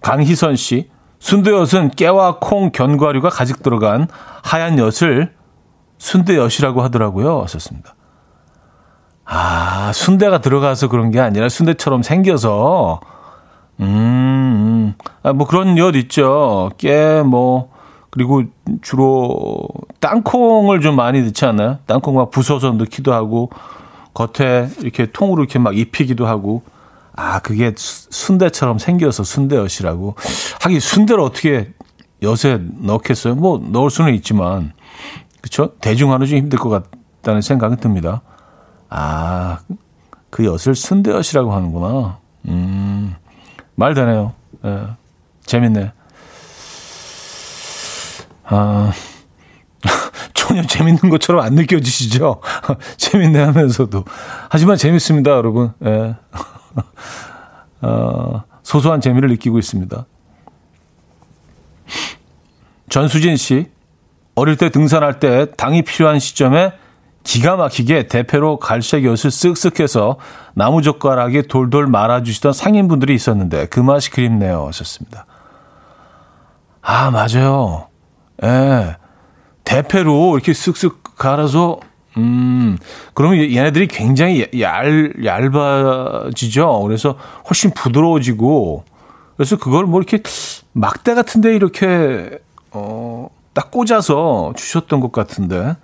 강희선 0.02 0.56
씨, 0.56 0.90
순대엿은 1.20 1.92
깨와 1.92 2.40
콩, 2.40 2.72
견과류가 2.72 3.30
가득 3.30 3.62
들어간 3.62 4.08
하얀 4.42 4.80
엿을 4.80 5.36
순대엿이라고 6.00 6.82
하더라고요. 6.82 7.46
썼습니다. 7.48 7.94
아, 9.24 9.92
순대가 9.94 10.42
들어가서 10.42 10.90
그런 10.90 11.12
게 11.12 11.20
아니라 11.20 11.48
순대처럼 11.48 12.02
생겨서, 12.02 13.02
음, 13.82 13.86
음. 13.86 14.96
아, 15.22 15.32
뭐 15.32 15.46
그런 15.46 15.78
엿 15.78 15.96
있죠. 15.96 16.72
깨, 16.80 17.22
뭐, 17.24 17.72
그리고 18.12 18.44
주로 18.82 19.68
땅콩을 20.00 20.82
좀 20.82 20.96
많이 20.96 21.22
넣지 21.24 21.46
않나요? 21.46 21.80
땅콩 21.86 22.16
막 22.16 22.30
부숴서 22.30 22.76
넣기도 22.76 23.14
하고, 23.14 23.50
겉에 24.14 24.70
이렇게 24.82 25.12
통으로 25.12 25.44
이렇게 25.44 25.60
막 25.60 25.78
입히기도 25.78 26.28
하고, 26.28 26.64
아, 27.14 27.40
그게 27.40 27.74
순대처럼 27.76 28.78
생겨서 28.78 29.24
순대엿이라고. 29.24 30.16
하긴 30.62 30.80
순대를 30.80 31.22
어떻게 31.22 31.72
엿에 32.22 32.60
넣겠어요? 32.80 33.36
뭐 33.36 33.58
넣을 33.58 33.90
수는 33.90 34.14
있지만 34.16 34.74
그렇죠? 35.42 35.74
대중화는 35.82 36.28
좀 36.28 36.38
힘들 36.38 36.60
것 36.60 36.70
같다는 36.70 37.42
생각이 37.42 37.78
듭니다. 37.78 38.22
아, 38.90 39.60
그 40.30 40.46
엿을 40.46 40.76
순대엿이라고 40.76 41.52
하는구나. 41.52 42.20
음, 42.48 43.16
말 43.76 43.94
되네요. 43.94 44.34
예, 44.66 44.88
재밌네. 45.46 45.94
아, 48.54 48.92
전혀 50.34 50.62
재밌는 50.64 51.10
것처럼 51.10 51.44
안 51.44 51.56
느껴지시죠? 51.56 52.42
재밌네 52.98 53.42
하면서도. 53.42 54.04
하지만 54.50 54.78
재밌습니다, 54.78 55.32
여러분. 55.32 55.74
예. 55.86 56.16
어, 57.82 58.44
소소한 58.62 59.00
재미를 59.00 59.30
느끼고 59.30 59.58
있습니다. 59.58 60.06
전수진 62.90 63.38
씨, 63.38 63.72
어릴 64.36 64.58
때 64.58 64.70
등산할 64.70 65.20
때 65.20 65.50
당이 65.56 65.84
필요한 65.84 66.20
시점에 66.20 66.74
기가 67.24 67.56
막히게 67.56 68.08
대패로 68.08 68.58
갈색 68.58 69.06
엿을 69.06 69.16
쓱쓱 69.16 69.80
해서 69.80 70.18
나무젓가락에 70.56 71.44
돌돌 71.44 71.88
말아주시던 71.88 72.52
상인분들이 72.52 73.14
있었는데 73.16 73.68
그 73.68 73.80
맛이 73.80 74.10
그립네요. 74.12 74.68
하셨습니다. 74.68 75.26
아, 76.82 77.12
맞아요. 77.12 77.91
예. 78.44 78.96
대패로 79.64 80.36
이렇게 80.36 80.52
쓱쓱 80.52 81.16
갈아서 81.18 81.80
음, 82.18 82.78
그러면 83.14 83.40
얘네들이 83.40 83.88
굉장히 83.88 84.48
얇, 84.60 85.14
얇아지죠. 85.24 86.82
그래서 86.82 87.18
훨씬 87.46 87.72
부드러워지고, 87.72 88.84
그래서 89.38 89.58
그걸 89.58 89.86
뭐 89.86 90.02
이렇게 90.02 90.22
막대 90.74 91.14
같은데 91.14 91.56
이렇게, 91.56 92.40
어, 92.72 93.30
딱 93.54 93.72
꽂아서 93.72 94.54
주셨던 94.56 95.00
것 95.00 95.12
같은데. 95.12 95.76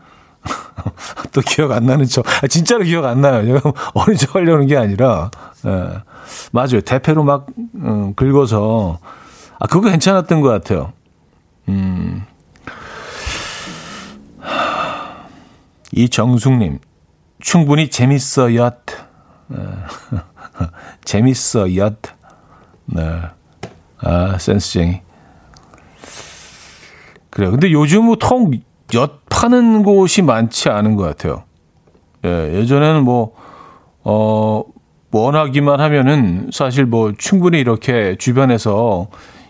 또 1.34 1.42
기억 1.42 1.72
안 1.72 1.86
나는 1.86 2.06
척. 2.06 2.26
아, 2.42 2.48
진짜로 2.48 2.84
기억 2.84 3.06
안 3.06 3.22
나요. 3.22 3.46
제가 3.46 3.74
어린 3.96 4.16
척 4.18 4.36
하려는 4.36 4.68
게 4.68 4.78
아니라. 4.78 5.30
예. 5.66 6.02
맞아요. 6.52 6.82
대패로 6.82 7.24
막, 7.24 7.48
음, 7.76 8.14
긁어서. 8.16 9.00
아, 9.60 9.68
그거 9.68 9.90
괜찮았던 9.90 10.42
것 10.42 10.50
같아요. 10.50 10.94
음. 11.68 12.26
이정숙님, 15.98 16.80
충분히 17.40 17.90
재밌어요. 17.90 18.70
네. 19.48 19.58
재밌어요. 21.04 21.90
네. 22.86 23.22
아, 24.00 24.38
센스쟁이. 24.38 25.02
그래요. 27.30 27.52
근데 27.52 27.72
요즘은 27.72 28.16
통엿 28.20 29.26
파는 29.30 29.84
곳이 29.84 30.22
많지 30.22 30.70
않은 30.70 30.96
것 30.96 31.04
같아요. 31.04 31.44
예, 32.26 32.54
예전에는 32.56 33.04
뭐, 33.04 33.34
어, 34.04 34.64
원하기만 35.12 35.80
하면은 35.80 36.50
사실 36.52 36.86
뭐 36.86 37.14
충분히 37.18 37.60
이렇게 37.60 38.16
주변에서 38.20 39.08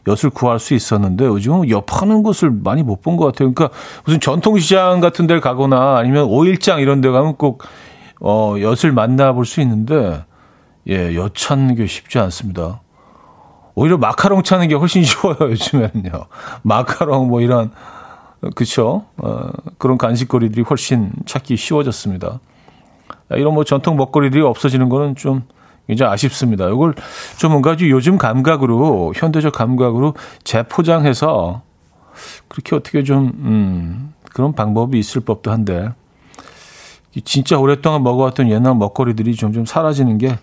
엿을 0.07 0.31
구할 0.33 0.57
수 0.59 0.73
있었는데 0.73 1.25
요즘은 1.25 1.69
엿 1.69 1.85
파는 1.85 2.23
곳을 2.23 2.49
많이 2.49 2.81
못 2.81 3.01
본 3.01 3.17
것 3.17 3.25
같아요. 3.25 3.53
그러니까 3.53 3.77
무슨 4.05 4.19
전통시장 4.19 4.99
같은 5.01 5.27
데를 5.27 5.41
가거나 5.41 5.97
아니면 5.97 6.23
오일장 6.25 6.79
이런 6.81 7.01
데 7.01 7.09
가면 7.09 7.35
꼭 7.35 7.61
어, 8.19 8.55
엿을 8.59 8.91
만나볼 8.93 9.45
수 9.45 9.61
있는데 9.61 10.23
예, 10.89 11.13
엿 11.15 11.35
찾는 11.35 11.75
게 11.75 11.85
쉽지 11.85 12.17
않습니다. 12.19 12.81
오히려 13.75 13.97
마카롱 13.97 14.41
찾는 14.43 14.69
게 14.69 14.75
훨씬 14.75 15.03
쉬워요, 15.05 15.35
요즘에는요. 15.41 16.11
마카롱 16.63 17.27
뭐 17.27 17.41
이런 17.41 17.71
그쵸 18.55 19.05
어, 19.17 19.49
그런 19.77 19.97
간식거리들이 19.97 20.61
훨씬 20.63 21.11
찾기 21.25 21.57
쉬워졌습니다. 21.57 22.39
이런 23.31 23.53
뭐 23.53 23.63
전통 23.65 23.97
먹거리들이 23.97 24.41
없어지는 24.41 24.89
거는 24.89 25.15
좀 25.15 25.43
이제 25.87 26.03
아쉽습니다. 26.03 26.67
이걸 26.67 26.93
좀 27.37 27.51
뭔가 27.51 27.75
요즘 27.79 28.17
감각으로 28.17 29.13
현대적 29.15 29.53
감각으로 29.53 30.15
재포장해서 30.43 31.61
그렇게 32.47 32.75
어떻게 32.75 33.03
좀 33.03 33.31
음, 33.39 34.13
그런 34.33 34.53
방법이 34.53 34.97
있을 34.99 35.21
법도 35.21 35.51
한데 35.51 35.89
진짜 37.23 37.57
오랫동안 37.57 38.03
먹어왔던 38.03 38.49
옛날 38.49 38.75
먹거리들이 38.75 39.35
점점 39.35 39.65
사라지는 39.65 40.17
게 40.17 40.37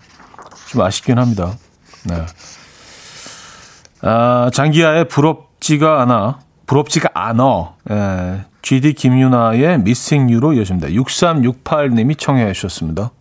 좀 0.74 0.82
아쉽긴 0.82 1.18
합니다. 1.18 1.52
네. 2.04 2.26
아, 4.02 4.50
장기하의 4.52 5.08
부럽지가 5.08 6.02
않아, 6.02 6.40
부럽지가 6.66 7.10
않어. 7.14 7.76
예, 7.90 8.44
GD 8.62 8.94
김유나의 8.94 9.74
Missing 9.74 10.32
You로 10.32 10.54
이어집니다. 10.54 10.88
6368님이 10.88 12.18
청해 12.18 12.52
주셨습니다. 12.52 13.12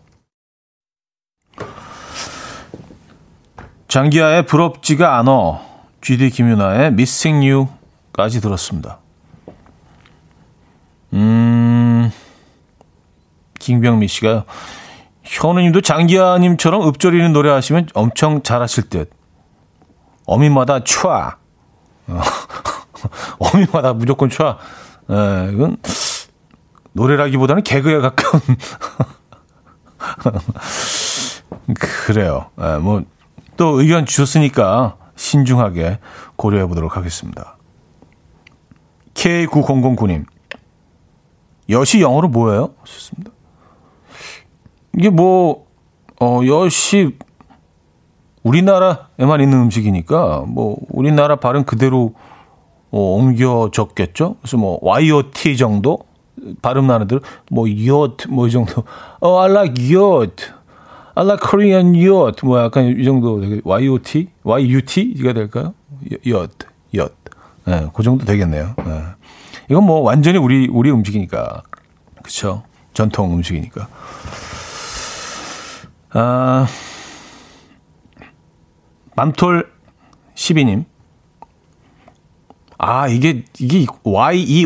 장기하의 3.93 4.47
부럽지가 4.47 5.19
않어 5.19 5.61
GD 6.01 6.31
김윤아의 6.31 6.87
Missing 6.87 7.47
You까지 7.47 8.41
들었습니다. 8.41 8.97
음, 11.13 12.11
김병미 13.59 14.07
씨가요. 14.07 14.45
현우님도 15.21 15.81
장기하님처럼 15.81 16.87
읍조리는 16.87 17.33
노래 17.33 17.51
하시면 17.51 17.89
엄청 17.93 18.41
잘하실 18.41 18.89
듯. 18.89 19.11
어미마다 20.25 20.79
촤. 20.79 21.37
어미마다 23.37 23.93
무조건 23.93 24.29
촤. 24.29 24.57
에, 25.11 25.51
이건 25.53 25.77
노래라기보다는 26.93 27.61
개그에 27.61 27.99
가까운. 27.99 28.41
그래요. 32.07 32.49
에, 32.59 32.77
뭐 32.77 33.03
또 33.57 33.79
의견 33.79 34.05
주셨으니까 34.05 34.97
신중하게 35.15 35.99
고려해 36.35 36.67
보도록 36.67 36.97
하겠습니다. 36.97 37.57
K9009님. 39.13 40.25
엿이 41.69 42.01
영어로 42.01 42.29
뭐예요? 42.29 42.73
좋습니다. 42.83 43.31
이게 44.97 45.09
뭐, 45.09 45.65
어, 46.19 46.41
엿이 46.45 47.15
우리나라에만 48.43 49.41
있는 49.41 49.61
음식이니까 49.61 50.43
뭐 50.47 50.77
우리나라 50.89 51.37
발음 51.37 51.63
그대로 51.63 52.13
어, 52.91 52.99
옮겨 52.99 53.69
적겠죠. 53.73 54.35
그래서 54.41 54.57
뭐 54.57 54.79
YOT 54.83 55.57
정도 55.57 55.99
발음 56.61 56.87
나는 56.87 57.07
대로 57.07 57.21
뭐 57.49 57.67
yacht 57.67 58.29
뭐이 58.29 58.51
정도. 58.51 58.83
어, 59.19 59.39
I 59.39 59.51
like 59.51 59.95
like 61.21 61.39
Korean 61.39 61.93
yacht. 61.95 62.45
뭐 62.45 62.59
약간 62.59 62.97
이 62.99 63.03
정도 63.03 63.39
되게 63.41 63.61
YOT? 63.63 64.27
YUT가 64.43 65.33
될까요? 65.33 65.73
yacht, 66.25 66.67
yacht. 66.93 67.15
네, 67.65 67.87
그 67.93 68.03
정도 68.03 68.25
되겠네요. 68.25 68.75
네. 68.77 69.03
이건 69.69 69.85
뭐 69.85 69.99
완전히 70.01 70.37
우리, 70.37 70.67
우리 70.67 70.91
음식이니까. 70.91 71.63
그쵸? 72.21 72.63
전통 72.93 73.33
음식이니까. 73.33 73.87
아, 76.11 76.67
맘톨 79.15 79.71
12님. 80.35 80.85
아, 82.77 83.07
이게, 83.07 83.45
이게 83.59 83.85
Y-E-O-T로, 84.03 84.65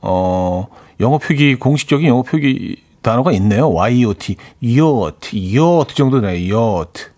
어, 0.00 0.66
영어 1.00 1.18
표기, 1.18 1.54
공식적인 1.54 2.08
영어 2.08 2.22
표기 2.22 2.83
단어가 3.04 3.30
있네요. 3.32 3.68
Y-E-O-T. 3.68 4.36
yacht, 4.62 5.36
yacht 5.36 5.94
정도네. 5.94 6.50
yacht. 6.50 7.10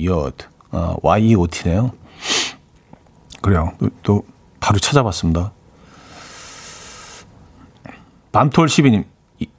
yacht. 0.00 0.46
아, 0.70 0.94
Y-E-O-T네요. 1.02 1.90
그래요. 3.42 3.72
또, 3.78 3.90
또 4.02 4.24
바로 4.60 4.78
찾아봤습니다. 4.78 5.52
밤톨 8.32 8.66
12님. 8.68 9.04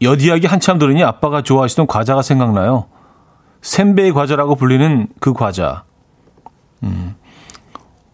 여디하기 0.02 0.48
한참 0.48 0.80
들으니 0.80 1.04
아빠가 1.04 1.42
좋아하시던 1.42 1.86
과자가 1.88 2.22
생각나요. 2.22 2.86
샌베이 3.62 4.14
과자라고 4.14 4.56
불리는 4.56 5.08
그 5.20 5.34
과자. 5.34 5.84
음. 6.84 7.16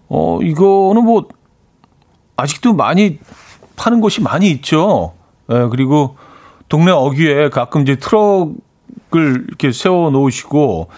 어, 0.10 0.40
이거는 0.42 1.04
뭐, 1.04 1.28
아직도 2.36 2.74
많이 2.74 3.20
파는 3.76 4.02
곳이 4.02 4.22
많이 4.22 4.50
있죠. 4.50 5.14
예, 5.52 5.68
그리고 5.70 6.18
동네 6.70 6.92
어귀에 6.92 7.50
가끔 7.50 7.82
이제 7.84 7.96
트럭을 7.96 8.56
이렇게 9.48 9.72
세워 9.72 10.10
놓으시고, 10.10 10.90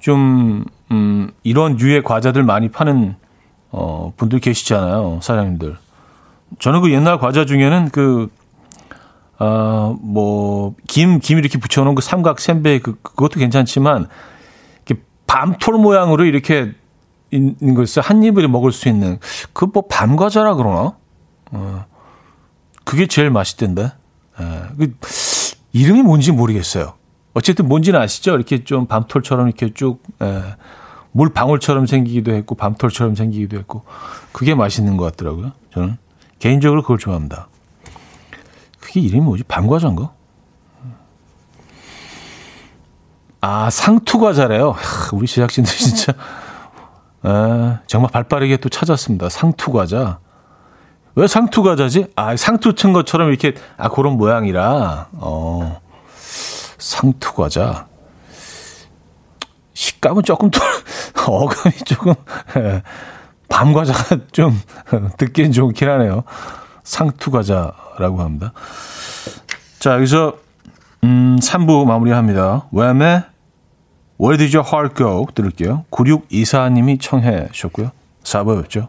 좀, 0.00 0.64
음, 0.90 1.30
이런 1.42 1.76
류의 1.76 2.02
과자들 2.02 2.42
많이 2.42 2.68
파는, 2.70 3.16
어, 3.70 4.12
분들 4.16 4.40
계시잖아요. 4.40 5.20
사장님들. 5.22 5.76
저는 6.58 6.80
그 6.80 6.92
옛날 6.92 7.18
과자 7.18 7.44
중에는 7.44 7.90
그, 7.90 8.28
어, 9.38 9.96
뭐, 10.00 10.74
김, 10.86 11.18
김 11.20 11.38
이렇게 11.38 11.58
붙여놓은 11.58 11.94
그 11.94 12.02
삼각 12.02 12.40
샌베 12.40 12.78
그, 12.80 12.94
그것도 13.02 13.38
괜찮지만, 13.38 14.08
이렇게 14.86 15.02
밤톨 15.26 15.74
모양으로 15.74 16.24
이렇게 16.24 16.72
있는 17.30 17.74
것을 17.74 18.02
한 18.02 18.22
입을 18.22 18.48
먹을 18.48 18.72
수 18.72 18.88
있는, 18.88 19.18
그 19.52 19.66
뭐 19.66 19.84
밤과자라 19.88 20.54
그러나? 20.54 20.92
어, 21.52 21.84
그게 22.84 23.06
제일 23.06 23.30
맛있던데. 23.30 23.92
예, 24.40 24.62
그, 24.78 24.94
이름이 25.72 26.02
뭔지 26.02 26.32
모르겠어요. 26.32 26.94
어쨌든 27.34 27.68
뭔지는 27.68 28.00
아시죠? 28.00 28.34
이렇게 28.34 28.64
좀 28.64 28.86
밤톨처럼 28.86 29.48
이렇게 29.48 29.72
쭉, 29.74 30.02
예, 30.22 30.42
물 31.12 31.30
방울처럼 31.30 31.86
생기기도 31.86 32.32
했고, 32.34 32.54
밤톨처럼 32.54 33.14
생기기도 33.14 33.56
했고, 33.58 33.84
그게 34.32 34.54
맛있는 34.54 34.96
것 34.96 35.04
같더라고요. 35.04 35.52
저는 35.72 35.96
개인적으로 36.38 36.82
그걸 36.82 36.98
좋아합니다. 36.98 37.48
그게 38.80 39.00
이름이 39.00 39.24
뭐지? 39.24 39.44
밤과자인가? 39.44 40.12
아, 43.40 43.70
상투과자래요. 43.70 44.74
우리 45.12 45.26
제작진들 45.26 45.72
진짜, 45.72 46.12
아, 47.22 47.80
정말 47.86 48.10
발빠르게 48.10 48.56
또 48.58 48.68
찾았습니다. 48.68 49.28
상투과자. 49.28 50.18
왜 51.16 51.26
상투 51.26 51.62
과자지? 51.62 52.08
아, 52.14 52.36
상투 52.36 52.74
친 52.74 52.92
것처럼 52.92 53.30
이렇게, 53.30 53.54
아, 53.78 53.88
그런 53.88 54.18
모양이라, 54.18 55.08
어, 55.14 55.80
상투 56.78 57.32
과자. 57.32 57.86
식감은 59.72 60.22
조금 60.24 60.50
더, 60.50 60.60
어감이 61.26 61.74
조금, 61.86 62.14
예, 62.58 62.82
밤 63.48 63.72
과자가 63.72 64.18
좀 64.32 64.60
듣기엔 65.16 65.52
좋긴 65.52 65.88
하네요. 65.88 66.24
상투 66.84 67.30
과자라고 67.30 68.20
합니다. 68.20 68.52
자, 69.78 69.94
여기서, 69.94 70.34
음, 71.02 71.38
3부 71.40 71.86
마무리합니다. 71.86 72.68
웸의 72.72 73.24
Where 74.20 74.36
Did 74.36 74.54
Your 74.54 74.68
Heart 74.70 74.94
Go? 74.96 75.26
들을게요. 75.34 75.84
9624님이 75.90 77.00
청해 77.00 77.48
주셨고요. 77.52 77.90
4부 78.22 78.60
뵙죠. 78.62 78.88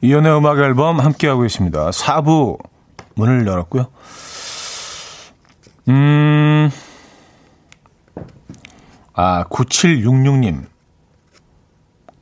이연의 0.00 0.36
음악 0.36 0.58
앨범 0.58 1.00
함께하고 1.00 1.44
있습니다. 1.44 1.90
4부 1.90 2.58
문을 3.14 3.46
열었고요. 3.46 3.86
음, 5.88 6.70
아, 9.14 9.44
9766님. 9.44 10.64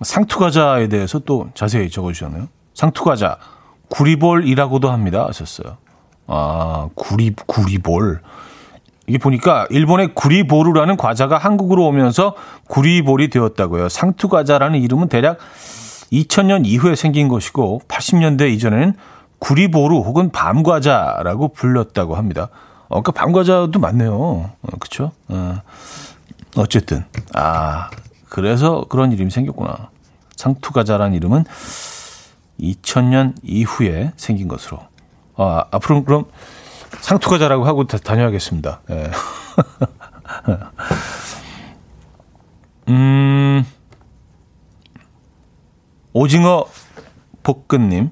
상투과자에 0.03 0.89
대해서 0.89 1.19
또 1.21 1.49
자세히 1.55 1.91
적어주셨네요. 1.91 2.49
상투과자, 2.75 3.39
구리볼이라고도 3.89 4.91
합니다. 4.91 5.27
하셨어요. 5.27 5.79
아, 6.27 6.89
구리, 6.95 7.33
구리볼. 7.47 8.21
이게 9.07 9.19
보니까 9.19 9.67
일본의 9.71 10.15
구리보루라는 10.15 10.97
과자가 10.97 11.37
한국으로 11.39 11.85
오면서 11.87 12.35
구리볼이 12.69 13.29
되었다고요. 13.29 13.89
상투과자라는 13.89 14.81
이름은 14.81 15.09
대략 15.09 15.39
2000년 16.13 16.67
이후에 16.67 16.95
생긴 16.95 17.29
것이고 17.29 17.83
80년대 17.89 18.53
이전에는 18.53 18.95
구리보루 19.39 19.99
혹은 19.99 20.31
밤과자라고 20.31 21.49
불렸다고 21.49 22.17
합니다. 22.17 22.49
어, 22.89 23.03
그러니까 23.03 23.13
밤과자도 23.13 23.79
맞네요. 23.79 24.15
어, 24.15 24.57
그쵸? 24.79 25.13
어, 25.29 25.61
어쨌든. 26.57 27.05
아, 27.35 27.91
그래서 28.29 28.85
그런 28.89 29.13
이름이 29.13 29.31
생겼구나. 29.31 29.91
상투과자라는 30.37 31.15
이름은 31.15 31.45
2000년 32.61 33.35
이후에 33.43 34.13
생긴 34.17 34.49
것으로. 34.49 34.81
아, 35.37 35.65
앞으로 35.71 36.05
그럼 36.05 36.25
상투과자라고 37.01 37.65
하고 37.65 37.87
다, 37.87 37.99
다녀야겠습니다. 37.99 38.81
예. 38.91 39.11
음, 42.89 43.65
오징어 46.15 46.65
볶음님. 47.43 48.11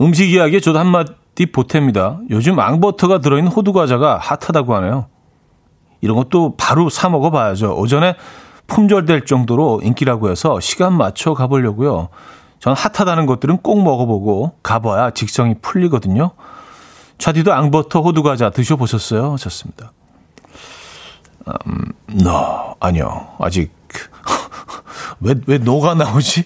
음식 0.00 0.30
이야기에 0.30 0.60
저도 0.60 0.78
한마디 0.78 1.46
보탭니다. 1.46 2.20
요즘 2.30 2.58
앙버터가 2.58 3.18
들어있는 3.18 3.52
호두과자가 3.52 4.16
핫하다고 4.18 4.74
하네요. 4.76 5.06
이런 6.00 6.16
것도 6.16 6.54
바로 6.56 6.88
사 6.88 7.10
먹어봐야죠. 7.10 7.76
오전에 7.76 8.14
품절될 8.68 9.26
정도로 9.26 9.80
인기라고 9.82 10.30
해서 10.30 10.58
시간 10.60 10.94
맞춰 10.94 11.34
가보려고요. 11.34 12.08
전 12.60 12.74
핫하다는 12.74 13.26
것들은 13.26 13.58
꼭 13.58 13.82
먹어보고 13.82 14.52
가봐야 14.62 15.10
직성이 15.10 15.56
풀리거든요. 15.60 16.30
차디도 17.18 17.52
앙버터 17.52 18.00
호두과자 18.00 18.50
드셔보셨어요? 18.50 19.36
좋습니다. 19.36 19.92
음, 21.66 21.84
no, 22.20 22.74
아니요. 22.80 23.28
아직 23.38 23.79
왜, 25.20 25.34
왜 25.46 25.58
노가 25.58 25.94
나오지? 25.94 26.44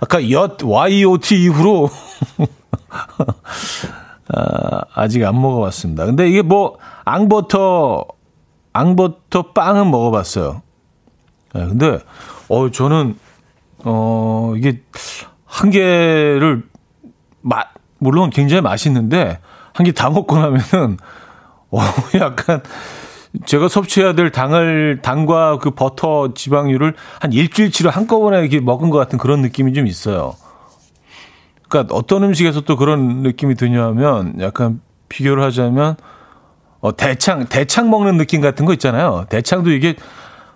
아까 0.00 0.30
엿, 0.30 0.62
YOT 0.62 1.42
이후로 1.44 1.88
아, 4.34 4.80
아직 4.94 5.24
안 5.24 5.40
먹어봤습니다. 5.40 6.04
근데 6.06 6.28
이게 6.28 6.42
뭐 6.42 6.78
앙버터 7.04 8.04
앙버터 8.72 9.52
빵은 9.52 9.90
먹어봤어요. 9.90 10.62
네, 11.54 11.66
근데 11.66 11.98
어 12.48 12.70
저는 12.70 13.18
어 13.84 14.52
이게 14.56 14.82
한 15.46 15.70
개를 15.70 16.64
맛 17.42 17.68
물론 17.98 18.30
굉장히 18.30 18.60
맛있는데 18.60 19.38
한 19.72 19.86
개 19.86 19.92
다 19.92 20.10
먹고 20.10 20.36
나면은 20.38 20.98
어 21.70 21.78
약간 22.20 22.62
제가 23.44 23.68
섭취해야 23.68 24.14
될 24.14 24.30
당을 24.30 25.00
당과 25.02 25.58
그 25.58 25.70
버터 25.70 26.32
지방률을 26.34 26.94
한 27.20 27.32
일주일치로 27.32 27.90
한꺼번에 27.90 28.40
이렇게 28.40 28.60
먹은 28.60 28.90
것 28.90 28.98
같은 28.98 29.18
그런 29.18 29.42
느낌이 29.42 29.74
좀 29.74 29.86
있어요. 29.86 30.34
그러니까 31.68 31.94
어떤 31.94 32.24
음식에서 32.24 32.62
또 32.62 32.76
그런 32.76 33.22
느낌이 33.22 33.54
드냐면 33.54 34.40
약간 34.40 34.80
비교를 35.08 35.42
하자면 35.44 35.96
어 36.80 36.96
대창 36.96 37.46
대창 37.46 37.90
먹는 37.90 38.16
느낌 38.16 38.40
같은 38.40 38.64
거 38.64 38.72
있잖아요. 38.72 39.26
대창도 39.28 39.70
이게 39.72 39.96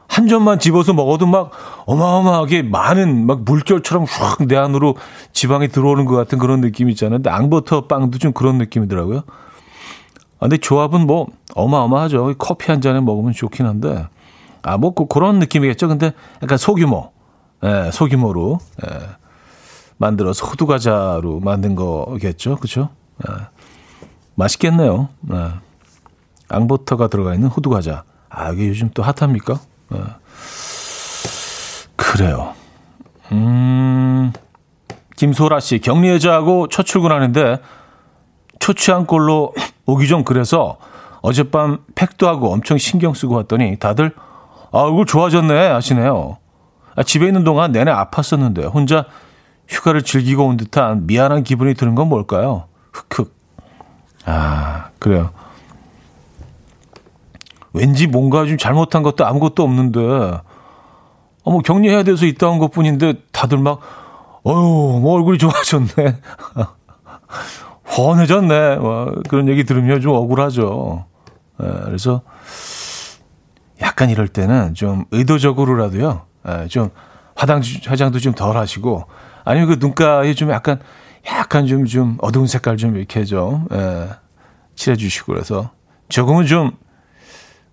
한 0.08 0.28
점만 0.28 0.58
집어서 0.58 0.92
먹어도 0.92 1.26
막 1.26 1.50
어마어마하게 1.86 2.62
많은 2.62 3.26
막 3.26 3.44
물결처럼 3.44 4.04
확 4.08 4.46
내 4.46 4.56
안으로 4.56 4.96
지방이 5.32 5.68
들어오는 5.68 6.04
것 6.04 6.16
같은 6.16 6.38
그런 6.38 6.60
느낌이 6.60 6.92
있잖아요. 6.92 7.18
근데 7.18 7.30
앙버터 7.30 7.86
빵도 7.86 8.18
좀 8.18 8.32
그런 8.32 8.58
느낌이더라고요. 8.58 9.22
아, 10.42 10.48
근데 10.48 10.56
조합은 10.56 11.06
뭐 11.06 11.28
어마어마하죠. 11.54 12.34
커피 12.36 12.72
한 12.72 12.80
잔에 12.80 13.00
먹으면 13.00 13.32
좋긴 13.32 13.64
한데 13.64 14.08
아, 14.62 14.76
뭐, 14.76 14.92
그, 14.92 15.06
그런 15.06 15.38
느낌이겠죠. 15.38 15.86
근데 15.86 16.12
약간 16.42 16.58
소규모, 16.58 17.12
예, 17.62 17.90
소규모로, 17.92 18.58
예, 18.84 18.98
만들어서 19.98 20.46
호두 20.46 20.66
과자로 20.66 21.38
만든 21.40 21.76
거겠죠. 21.76 22.56
그쵸? 22.56 22.88
예. 23.28 23.34
맛있겠네요. 24.34 25.08
예. 25.32 25.50
앙버터가 26.48 27.06
들어가 27.06 27.34
있는 27.34 27.48
호두 27.48 27.70
과자. 27.70 28.02
아, 28.28 28.50
이게 28.50 28.68
요즘 28.68 28.90
또 28.94 29.02
핫합니까? 29.04 29.60
예. 29.94 29.98
그래요. 31.94 32.54
음, 33.30 34.32
김소라 35.16 35.60
씨, 35.60 35.78
격리 35.78 36.08
해제하고 36.08 36.68
첫 36.68 36.84
출근하는데 36.84 37.58
초취한 38.58 39.06
꼴로 39.06 39.54
오기 39.86 40.06
좀 40.08 40.24
그래서 40.24 40.78
어젯밤 41.22 41.78
팩도 41.94 42.28
하고 42.28 42.52
엄청 42.52 42.78
신경 42.78 43.14
쓰고 43.14 43.34
왔더니 43.36 43.78
다들 43.78 44.12
아, 44.72 44.78
얼굴 44.80 45.06
좋아졌네 45.06 45.68
하시네요. 45.68 46.38
아, 46.96 47.02
집에 47.02 47.26
있는 47.26 47.44
동안 47.44 47.72
내내 47.72 47.90
아팠었는데 47.92 48.72
혼자 48.72 49.06
휴가를 49.68 50.02
즐기고 50.02 50.46
온 50.46 50.56
듯한 50.56 51.06
미안한 51.06 51.44
기분이 51.44 51.74
드는 51.74 51.94
건 51.94 52.08
뭘까요? 52.08 52.64
흑흑. 52.92 53.34
아, 54.24 54.88
그래요. 54.98 55.30
왠지 57.72 58.06
뭔가 58.06 58.44
좀 58.44 58.58
잘못한 58.58 59.02
것도 59.02 59.24
아무것도 59.24 59.62
없는데, 59.62 60.00
어머, 61.44 61.58
격리해야 61.60 62.02
돼서 62.02 62.26
있다 62.26 62.48
온 62.48 62.58
것 62.58 62.70
뿐인데, 62.70 63.14
다들 63.32 63.56
막, 63.58 63.80
어휴, 64.42 65.00
뭐 65.00 65.14
얼굴이 65.14 65.38
좋아졌네. 65.38 65.88
훤해졌네. 67.96 68.76
뭐 68.76 69.12
그런 69.28 69.48
얘기 69.48 69.64
들으면 69.64 70.00
좀 70.00 70.14
억울하죠. 70.14 71.06
예, 71.62 71.66
그래서 71.84 72.22
약간 73.80 74.10
이럴 74.10 74.28
때는 74.28 74.74
좀 74.74 75.04
의도적으로라도요. 75.10 76.22
예, 76.48 76.68
좀 76.68 76.90
화장, 77.34 77.60
화장도 77.86 78.18
좀 78.18 78.34
덜 78.34 78.56
하시고 78.56 79.04
아니면 79.44 79.68
그 79.68 79.76
눈가에 79.84 80.34
좀 80.34 80.50
약간 80.50 80.80
약간 81.26 81.66
좀, 81.66 81.84
좀 81.86 82.18
어두운 82.20 82.46
색깔 82.46 82.76
좀 82.76 82.96
이렇게 82.96 83.24
좀, 83.24 83.66
예, 83.72 84.08
칠해주시고 84.74 85.32
그래서 85.32 85.70
조금은 86.08 86.46
좀, 86.46 86.72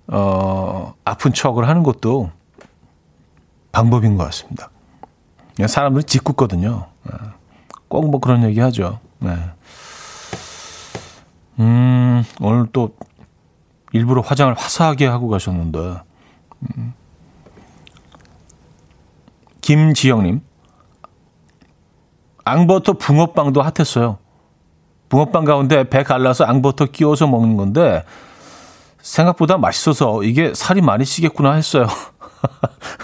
어, 0.07 0.93
아픈 1.05 1.34
척을 1.34 1.67
하는 1.67 1.82
것도 1.84 2.32
방법인 3.72 4.17
것 4.17 4.24
같습니다. 4.26 4.70
사람들은 5.67 6.05
짓궂거든요. 6.05 6.88
예, 7.11 7.17
꼭뭐 7.88 8.20
그런 8.20 8.43
얘기 8.43 8.59
하죠. 8.59 8.99
네. 9.20 9.36
음, 11.60 12.24
오늘 12.39 12.68
또 12.72 12.95
일부러 13.91 14.22
화장을 14.22 14.53
화사하게 14.53 15.07
하고 15.07 15.28
가셨는데, 15.28 16.01
음. 16.78 16.93
김지영님, 19.62 20.41
앙버터 22.45 22.93
붕어빵도 22.93 23.62
핫했어요. 23.62 24.18
붕어빵 25.10 25.45
가운데 25.45 25.89
배 25.89 26.03
갈라서 26.03 26.45
앙버터 26.45 26.86
끼워서 26.86 27.28
먹는 27.28 27.57
건데, 27.57 28.05
생각보다 29.01 29.57
맛있어서 29.57 30.24
이게 30.24 30.53
살이 30.53 30.82
많이 30.82 31.05
찌겠구나 31.05 31.53
했어요. 31.53 31.88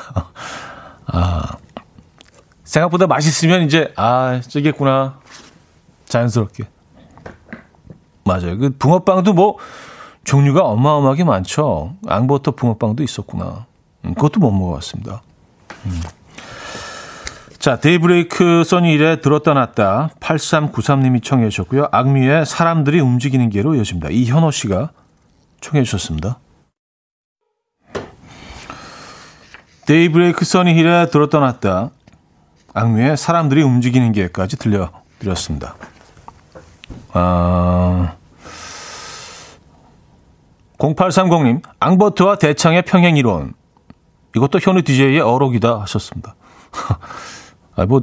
아, 1.07 1.57
생각보다 2.63 3.07
맛있으면 3.07 3.63
이제, 3.63 3.93
아, 3.97 4.39
찌겠구나. 4.41 5.19
자연스럽게. 6.05 6.74
맞아요. 8.25 8.57
그 8.57 8.75
붕어빵도 8.77 9.33
뭐 9.33 9.57
종류가 10.25 10.61
어마어마하게 10.61 11.23
많죠. 11.23 11.95
앙버터 12.07 12.51
붕어빵도 12.51 13.03
있었구나. 13.03 13.65
음, 14.03 14.13
그것도 14.15 14.39
못 14.39 14.51
먹어봤습니다. 14.51 15.21
음. 15.85 16.01
자, 17.59 17.79
데이브레이크 17.79 18.63
써니 18.63 18.91
힐의 18.93 19.21
들었다 19.21 19.53
놨다 19.53 20.09
8393님이 20.19 21.23
청해 21.23 21.49
주셨고요. 21.49 21.87
악뮤의 21.91 22.45
사람들이 22.45 22.99
움직이는 22.99 23.49
게로 23.49 23.75
이어집니다. 23.75 24.09
이현호 24.09 24.51
씨가 24.51 24.89
청해 25.61 25.83
주셨습니다. 25.83 26.39
데이브레이크 29.85 30.45
써니 30.45 30.73
힐의 30.73 31.07
들었다 31.09 31.39
놨다 31.39 31.91
악뮤의 32.73 33.17
사람들이 33.17 33.61
움직이는 33.61 34.11
게까지 34.11 34.57
들려드렸습니다. 34.57 35.75
아, 37.17 38.15
0830님, 40.77 41.61
앙버터와 41.79 42.35
대창의 42.37 42.81
평행 42.83 43.15
이론. 43.15 43.53
이것도 44.35 44.59
현우 44.59 44.81
DJ의 44.83 45.21
어록이다 45.21 45.79
하셨습니다. 45.81 46.35
아, 47.77 47.85
뭐, 47.85 48.01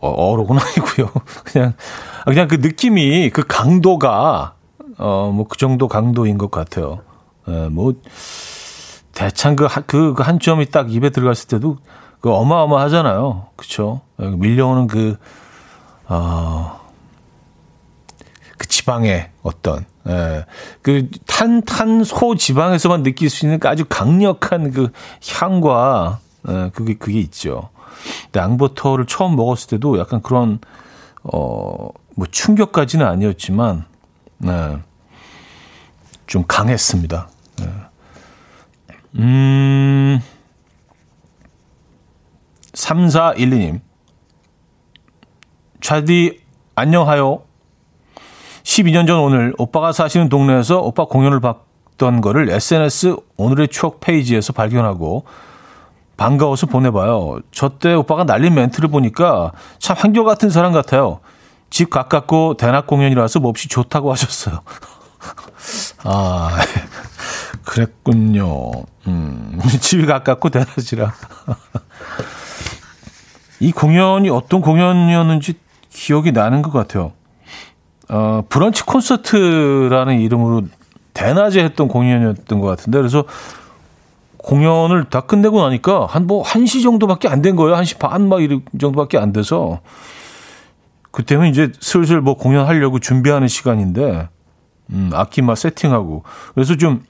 어, 0.00 0.08
어록은 0.08 0.58
아니고요. 0.58 1.10
그냥, 1.44 1.74
그냥 2.24 2.46
그 2.46 2.54
느낌이, 2.56 3.30
그 3.30 3.44
강도가, 3.46 4.54
어, 4.96 5.32
뭐, 5.34 5.46
그 5.48 5.56
정도 5.58 5.88
강도인 5.88 6.38
것 6.38 6.52
같아요. 6.52 7.00
예, 7.48 7.68
뭐, 7.68 7.94
대창 9.12 9.56
그, 9.56 9.66
그, 9.86 10.14
그 10.14 10.22
한 10.22 10.38
점이 10.38 10.66
딱 10.66 10.92
입에 10.92 11.10
들어갔을 11.10 11.48
때도 11.48 11.78
그 12.20 12.30
어마어마하잖아요. 12.32 13.46
그쵸? 13.56 14.02
밀려오는 14.16 14.86
그, 14.86 15.16
어, 16.06 16.77
그 16.77 16.77
지방의 18.88 19.30
어떤 19.42 19.84
예, 20.08 20.46
그 20.82 21.08
탄, 21.26 21.62
탄소 21.62 22.34
지방에서만 22.34 23.02
느낄 23.02 23.28
수 23.28 23.44
있는 23.44 23.58
그 23.58 23.68
아주 23.68 23.84
강력한 23.88 24.70
그 24.70 24.90
향과 25.30 26.20
예, 26.48 26.70
그게 26.72 26.94
그게 26.94 27.20
있죠. 27.20 27.70
근데 28.24 28.40
앙버터를 28.40 29.06
처음 29.06 29.36
먹었을 29.36 29.68
때도 29.70 29.98
약간 29.98 30.22
그런 30.22 30.58
어 31.22 31.88
뭐 32.18 32.26
충격까지는 32.28 33.06
아니었지만 33.06 33.84
네, 34.38 34.78
좀 36.26 36.42
강했습니다. 36.48 37.28
네. 37.60 37.66
음 39.20 40.20
3412님 42.72 43.80
차디 45.80 46.40
안녕하요. 46.74 47.44
12년 48.68 49.06
전 49.06 49.20
오늘 49.20 49.54
오빠가 49.56 49.92
사시는 49.92 50.28
동네에서 50.28 50.80
오빠 50.80 51.06
공연을 51.06 51.40
봤던 51.40 52.20
거를 52.20 52.50
SNS 52.50 53.16
오늘의 53.38 53.68
추억 53.68 54.00
페이지에서 54.00 54.52
발견하고 54.52 55.24
반가워서 56.18 56.66
보내봐요. 56.66 57.40
저 57.50 57.70
때 57.78 57.94
오빠가 57.94 58.24
날린 58.24 58.52
멘트를 58.54 58.90
보니까 58.90 59.52
참 59.78 59.96
한결 59.98 60.24
같은 60.24 60.50
사람 60.50 60.74
같아요. 60.74 61.20
집 61.70 61.88
가깝고 61.88 62.58
대낮 62.58 62.86
공연이라서 62.86 63.40
몹시 63.40 63.68
좋다고 63.68 64.12
하셨어요. 64.12 64.60
아, 66.04 66.50
그랬군요. 67.64 68.70
음, 69.06 69.60
집이 69.80 70.04
가깝고 70.04 70.50
대낮이라. 70.50 71.14
이 73.60 73.72
공연이 73.72 74.28
어떤 74.28 74.60
공연이었는지 74.60 75.54
기억이 75.88 76.32
나는 76.32 76.60
것 76.60 76.70
같아요. 76.70 77.12
어, 78.10 78.42
브런치 78.48 78.84
콘서트라는 78.84 80.20
이름으로 80.20 80.62
대낮에 81.14 81.62
했던 81.62 81.88
공연이었던 81.88 82.60
것 82.60 82.66
같은데 82.66 82.98
그래서 82.98 83.24
공연을 84.38 85.04
다 85.10 85.20
끝내고 85.22 85.60
나니까 85.62 86.06
한 86.06 86.26
뭐 86.26 86.42
1시 86.42 86.82
정도밖에 86.82 87.28
안 87.28 87.42
된 87.42 87.56
거예요. 87.56 87.74
1시 87.76 87.98
반 87.98 88.28
막 88.28 88.42
이런 88.42 88.62
정도밖에 88.80 89.18
안 89.18 89.32
돼서 89.32 89.80
그때는 91.10 91.48
이제 91.48 91.72
슬슬 91.80 92.20
뭐 92.20 92.34
공연하려고 92.34 92.98
준비하는 92.98 93.48
시간인데 93.48 94.28
음, 94.90 95.10
악기 95.12 95.42
막 95.42 95.56
세팅하고 95.56 96.22
그래서 96.54 96.76
좀 96.76 97.02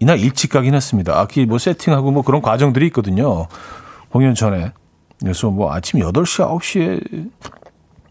이날 0.00 0.18
일찍 0.18 0.50
가긴 0.50 0.74
했습니다. 0.74 1.18
악기 1.18 1.46
뭐 1.46 1.58
세팅하고 1.58 2.10
뭐 2.10 2.22
그런 2.22 2.42
과정들이 2.42 2.86
있거든요. 2.86 3.46
공연 4.10 4.34
전에. 4.34 4.72
그래서 5.20 5.50
뭐 5.50 5.72
아침 5.72 6.00
8시, 6.00 6.46
9시에 6.48 7.30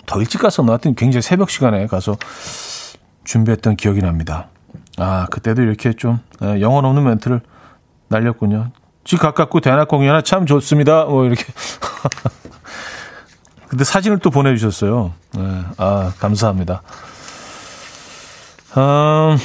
더 0.09 0.19
일찍 0.19 0.41
가서 0.41 0.63
나왔더니 0.63 0.95
굉장히 0.95 1.21
새벽 1.21 1.51
시간에 1.51 1.85
가서 1.85 2.17
준비했던 3.25 3.75
기억이 3.75 4.01
납니다. 4.01 4.47
아, 4.97 5.27
그때도 5.29 5.61
이렇게 5.61 5.93
좀 5.93 6.19
예, 6.41 6.59
영혼 6.61 6.83
없는 6.83 7.03
멘트를 7.03 7.41
날렸군요. 8.07 8.71
집 9.03 9.19
가깝고 9.19 9.59
대낮 9.59 9.87
공연하 9.87 10.23
참 10.23 10.47
좋습니다. 10.47 11.05
뭐 11.05 11.25
이렇게. 11.25 11.45
근데 13.69 13.83
사진을 13.83 14.17
또 14.17 14.31
보내주셨어요. 14.31 15.13
네, 15.35 15.61
아, 15.77 16.11
감사합니다. 16.17 16.81
음, 18.77 19.37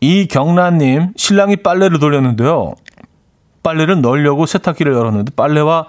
이경란님, 0.00 1.12
신랑이 1.16 1.58
빨래를 1.58 2.00
돌렸는데요. 2.00 2.74
빨래를 3.62 4.00
넣으려고 4.00 4.46
세탁기를 4.46 4.92
열었는데 4.92 5.34
빨래와 5.36 5.86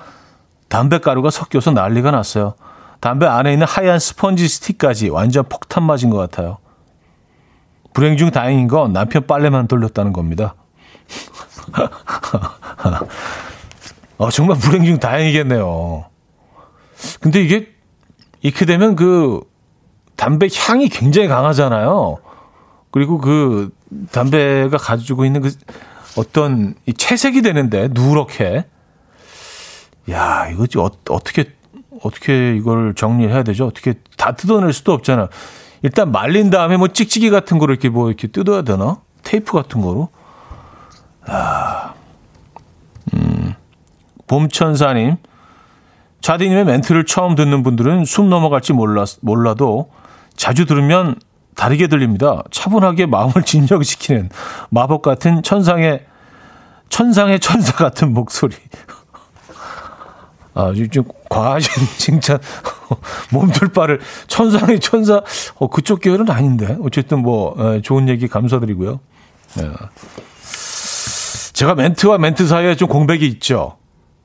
담배가루가 0.72 1.30
섞여서 1.30 1.72
난리가 1.72 2.12
났어요. 2.12 2.56
담배 3.02 3.26
안에 3.26 3.52
있는 3.52 3.68
하얀 3.68 4.00
스펀지 4.00 4.48
스틱까지 4.48 5.10
완전 5.10 5.44
폭탄 5.50 5.84
맞은 5.84 6.10
것 6.10 6.18
같아요. 6.18 6.60
불행 7.94 8.16
중 8.16 8.32
다행인 8.32 8.70
건 8.70 8.94
남편 8.94 9.28
빨래만 9.28 9.68
돌렸다는 9.68 10.14
겁니다. 10.14 10.56
어, 14.18 14.30
정말 14.32 14.58
불행 14.60 14.86
중 14.86 14.98
다행이겠네요. 14.98 16.06
근데 17.20 17.42
이게 17.42 17.68
이렇게 18.40 18.66
되면 18.66 18.96
그 18.96 19.42
담배 20.16 20.48
향이 20.56 20.88
굉장히 20.88 21.28
강하잖아요. 21.28 22.20
그리고 22.92 23.18
그 23.18 23.72
담배가 24.14 24.78
가지고 24.78 25.26
있는 25.26 25.42
그 25.42 25.52
어떤 26.16 26.76
이 26.86 26.94
채색이 26.94 27.42
되는데 27.42 27.90
누렇게 27.92 28.68
야 30.10 30.48
이거 30.52 30.66
어, 30.82 30.90
어떻게 31.10 31.54
어떻게 32.02 32.56
이걸 32.56 32.96
정리해야 32.96 33.44
되죠? 33.44 33.68
어떻게 33.68 33.96
다 34.18 34.34
뜯어낼 34.34 34.74
수도 34.74 34.94
없잖아. 34.94 35.30
일단 35.84 36.12
말린 36.12 36.50
다음에 36.50 36.78
뭐 36.78 36.88
찍찍이 36.88 37.30
같은 37.30 37.58
거를 37.58 37.76
이렇게 37.76 37.90
뭐 37.90 38.08
이렇게 38.08 38.28
뜯어야 38.28 38.62
되나? 38.64 38.98
테이프 39.24 39.54
같은 39.54 39.82
거로. 39.82 40.10
아, 41.26 41.94
음, 43.14 43.54
봄천사님. 44.28 45.18
자디님의 46.22 46.66
멘트를 46.66 47.06
처음 47.06 47.34
듣는 47.36 47.64
분들은 47.64 48.06
숨 48.06 48.30
넘어갈지 48.30 48.74
몰라, 48.74 49.06
몰라도 49.22 49.92
자주 50.36 50.66
들으면 50.66 51.16
다르게 51.56 51.88
들립니다. 51.88 52.44
차분하게 52.52 53.08
마음을 53.08 53.42
진정시키는 53.44 54.30
마법 54.70 55.02
같은 55.02 55.42
천상의, 55.44 56.06
천상의 56.90 57.40
천사 57.40 57.74
같은 57.74 58.14
목소리. 58.14 58.56
아, 60.54 60.74
좀 60.92 61.04
과하신 61.30 61.72
칭찬. 61.98 62.40
몸둘 63.32 63.70
바를 63.70 64.00
천상의 64.28 64.80
천사, 64.80 65.22
어, 65.56 65.68
그쪽 65.68 66.02
계열은 66.02 66.30
아닌데. 66.30 66.78
어쨌든 66.84 67.20
뭐, 67.22 67.56
에, 67.58 67.82
좋은 67.82 68.10
얘기 68.10 68.28
감사드리고요. 68.28 69.00
예. 69.60 69.72
제가 71.54 71.76
멘트와 71.76 72.18
멘트 72.18 72.48
사이에 72.48 72.76
좀 72.76 72.88
공백이 72.88 73.26
있죠. 73.28 73.78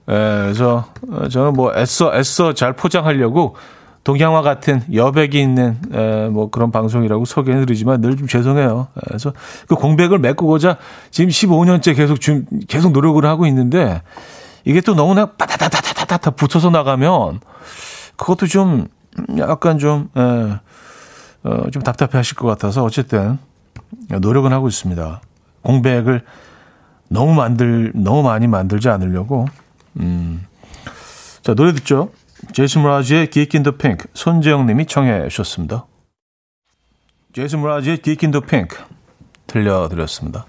예, 0.09 0.12
그래서 0.12 0.87
저는 1.31 1.53
뭐 1.53 1.72
애써 1.77 2.14
애써 2.14 2.55
잘 2.55 2.72
포장하려고 2.72 3.57
동양화 4.05 4.41
같은 4.43 4.83
여백이 4.95 5.41
있는 5.41 5.77
에, 5.93 6.29
뭐 6.29 6.49
그런 6.51 6.70
방송이라고 6.70 7.24
소개해드리지만 7.24 8.01
늘 8.01 8.16
좀 8.16 8.29
죄송해요. 8.29 8.87
그래서 9.07 9.33
그 9.66 9.74
공백을 9.74 10.18
메꾸고자 10.20 10.79
지금 11.11 11.29
15년째 11.31 11.97
계속 11.97 12.20
좀 12.20 12.45
계속 12.68 12.93
노력을 12.93 13.22
하고 13.27 13.47
있는데 13.47 14.01
이게 14.67 14.81
또 14.81 14.95
너무나 14.95 15.27
빠다다다다다다 15.27 16.33
붙어서 16.33 16.71
나가면 16.71 17.41
그것도 18.17 18.49
좀 18.49 18.89
약간 19.39 19.79
좀, 19.79 20.11
에, 20.17 20.21
어, 21.49 21.71
좀 21.71 21.83
답답해 21.83 22.11
하실 22.14 22.37
것 22.37 22.49
같아서 22.49 22.83
어쨌든 22.85 23.39
노력은 24.11 24.53
하고 24.53 24.67
있습니다. 24.67 25.21
공백을 25.62 26.25
너무 27.09 27.35
만들, 27.35 27.93
너무 27.95 28.25
많이 28.25 28.49
만들지 28.49 28.89
않으려고. 28.89 29.47
음. 30.01 30.45
자, 31.43 31.55
노래 31.55 31.73
듣죠. 31.73 32.11
제이슨 32.53 32.83
브라지의 32.83 33.31
Geek 33.31 33.57
in 33.57 33.62
the 33.62 33.77
Pink, 33.77 34.07
손재영 34.14 34.67
님이 34.67 34.87
청해 34.87 35.29
주셨습니다. 35.29 35.87
제이슨 37.35 37.62
브라지의 37.62 37.99
Geek 38.03 38.27
in 38.27 38.33
the 38.33 38.45
Pink 38.45 38.77
들려드렸습니다. 39.47 40.45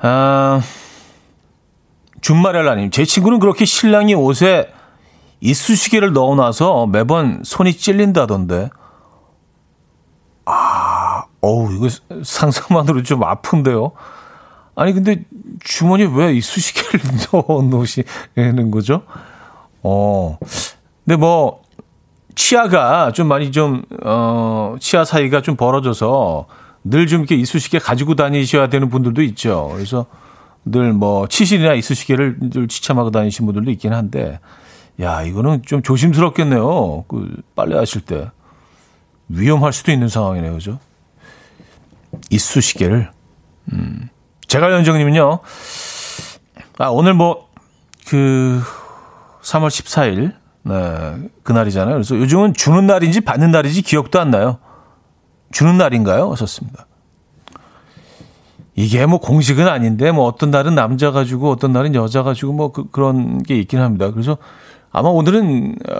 아, 0.00 0.62
준마렐라님, 2.20 2.90
제 2.90 3.04
친구는 3.04 3.38
그렇게 3.38 3.64
신랑이 3.64 4.14
옷에 4.14 4.72
이쑤시개를 5.40 6.12
넣어놔서 6.12 6.86
매번 6.88 7.40
손이 7.44 7.74
찔린다던데. 7.74 8.70
아, 10.46 11.24
어우, 11.40 11.72
이거 11.74 11.88
상상만으로 12.22 13.02
좀 13.02 13.22
아픈데요. 13.24 13.92
아니, 14.74 14.92
근데 14.92 15.24
주머니에 15.64 16.08
왜 16.12 16.32
이쑤시개를 16.34 17.00
넣어 17.32 17.62
놓으시는 17.62 18.70
거죠? 18.70 19.02
어, 19.82 20.38
근데 21.04 21.16
뭐, 21.16 21.62
치아가 22.34 23.12
좀 23.12 23.28
많이 23.28 23.50
좀, 23.52 23.82
어, 24.04 24.76
치아 24.80 25.04
사이가 25.04 25.42
좀 25.42 25.56
벌어져서 25.56 26.46
늘 26.84 27.06
좀 27.06 27.20
이렇게 27.20 27.34
이쑤시개 27.34 27.78
가지고 27.78 28.14
다니셔야 28.14 28.68
되는 28.68 28.88
분들도 28.88 29.22
있죠. 29.22 29.70
그래서 29.74 30.06
늘 30.64 30.92
뭐, 30.92 31.26
치실이나 31.26 31.74
이쑤시개를 31.74 32.50
늘 32.50 32.68
지참하고 32.68 33.10
다니신 33.10 33.46
분들도 33.46 33.70
있긴 33.72 33.92
한데, 33.92 34.40
야, 35.00 35.22
이거는 35.22 35.62
좀 35.64 35.82
조심스럽겠네요. 35.82 37.04
그, 37.08 37.42
빨래 37.54 37.76
하실 37.76 38.02
때. 38.02 38.30
위험할 39.28 39.72
수도 39.72 39.92
있는 39.92 40.08
상황이네요. 40.08 40.52
그죠? 40.54 40.78
이쑤시개를. 42.30 43.10
음. 43.72 44.08
제가 44.48 44.72
연정님은요, 44.72 45.40
아, 46.78 46.88
오늘 46.88 47.14
뭐, 47.14 47.48
그, 48.06 48.60
3월 49.42 49.68
14일, 49.68 50.34
네, 50.62 51.28
그날이잖아요. 51.42 51.94
그래서 51.94 52.16
요즘은 52.16 52.54
주는 52.54 52.86
날인지 52.86 53.22
받는 53.22 53.50
날인지 53.50 53.82
기억도 53.82 54.20
안 54.20 54.30
나요. 54.30 54.58
주는 55.52 55.78
날인가요? 55.78 56.30
하셨습니다. 56.32 56.86
이게 58.80 59.04
뭐 59.04 59.18
공식은 59.18 59.68
아닌데, 59.68 60.10
뭐 60.10 60.24
어떤 60.24 60.50
날은 60.50 60.74
남자 60.74 61.10
가지고 61.10 61.50
어떤 61.50 61.72
날은 61.72 61.94
여자 61.94 62.22
가지고 62.22 62.52
뭐 62.54 62.72
그, 62.72 62.90
그런 62.90 63.42
게 63.42 63.58
있긴 63.58 63.80
합니다. 63.80 64.10
그래서 64.10 64.38
아마 64.90 65.10
오늘은, 65.10 65.76
어, 65.88 65.94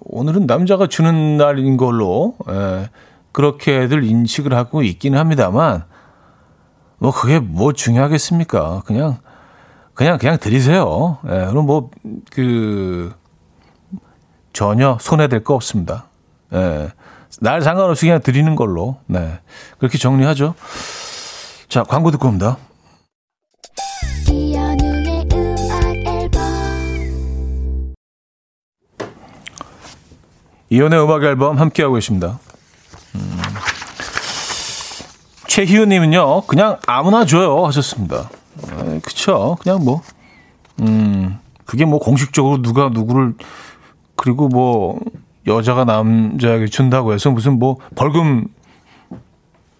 오늘은 0.00 0.46
남자가 0.46 0.86
주는 0.88 1.38
날인 1.38 1.78
걸로, 1.78 2.36
예, 2.50 2.90
그렇게들 3.32 4.04
인식을 4.04 4.52
하고 4.52 4.82
있기는 4.82 5.18
합니다만, 5.18 5.84
뭐 6.98 7.12
그게 7.12 7.38
뭐 7.38 7.72
중요하겠습니까? 7.72 8.82
그냥, 8.84 9.18
그냥, 9.94 10.18
그냥 10.18 10.36
드리세요. 10.38 11.18
예, 11.24 11.46
그럼 11.48 11.64
뭐, 11.64 11.90
그, 12.30 13.12
전혀 14.52 14.98
손해될 15.00 15.44
거 15.44 15.54
없습니다. 15.54 16.04
예, 16.52 16.88
날 17.40 17.62
상관없이 17.62 18.04
그냥 18.04 18.20
드리는 18.20 18.54
걸로, 18.54 18.98
네. 19.06 19.38
그렇게 19.78 19.96
정리하죠. 19.96 20.54
자, 21.68 21.82
광고 21.82 22.10
듣고 22.10 22.28
옵니다. 22.28 22.56
이연의 30.70 31.02
음악 31.02 31.22
앨범 31.24 31.58
함께하고 31.58 31.94
계십니다. 31.94 32.38
음, 33.14 33.40
최희우님은요, 35.46 36.42
그냥 36.42 36.78
아무나 36.86 37.24
줘요 37.24 37.66
하셨습니다. 37.66 38.30
에, 38.70 39.00
그쵸. 39.00 39.56
그냥 39.60 39.84
뭐, 39.84 40.02
음, 40.80 41.38
그게 41.64 41.84
뭐 41.84 41.98
공식적으로 41.98 42.62
누가 42.62 42.88
누구를, 42.90 43.34
그리고 44.16 44.48
뭐, 44.48 45.00
여자가 45.46 45.84
남자에게 45.84 46.66
준다고 46.66 47.14
해서 47.14 47.30
무슨 47.30 47.58
뭐 47.58 47.78
벌금 47.94 48.48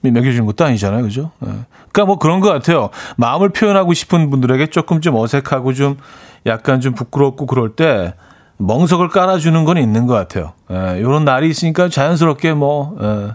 매겨주는 0.00 0.46
것도 0.46 0.64
아니잖아요. 0.64 1.02
그죠? 1.02 1.30
예. 1.44 1.48
그러니까 1.90 2.04
뭐 2.06 2.18
그런 2.18 2.40
것 2.40 2.48
같아요. 2.50 2.90
마음을 3.16 3.50
표현하고 3.50 3.94
싶은 3.94 4.30
분들에게 4.30 4.68
조금 4.68 5.00
좀 5.00 5.16
어색하고 5.16 5.72
좀 5.74 5.96
약간 6.46 6.80
좀 6.80 6.94
부끄럽고 6.94 7.46
그럴 7.46 7.74
때 7.74 8.14
멍석을 8.58 9.08
깔아주는 9.08 9.64
건 9.64 9.78
있는 9.78 10.06
것 10.06 10.14
같아요. 10.14 10.52
예, 10.70 10.98
이런 10.98 11.24
날이 11.24 11.48
있으니까 11.48 11.88
자연스럽게 11.88 12.54
뭐, 12.54 12.96
예, 13.00 13.34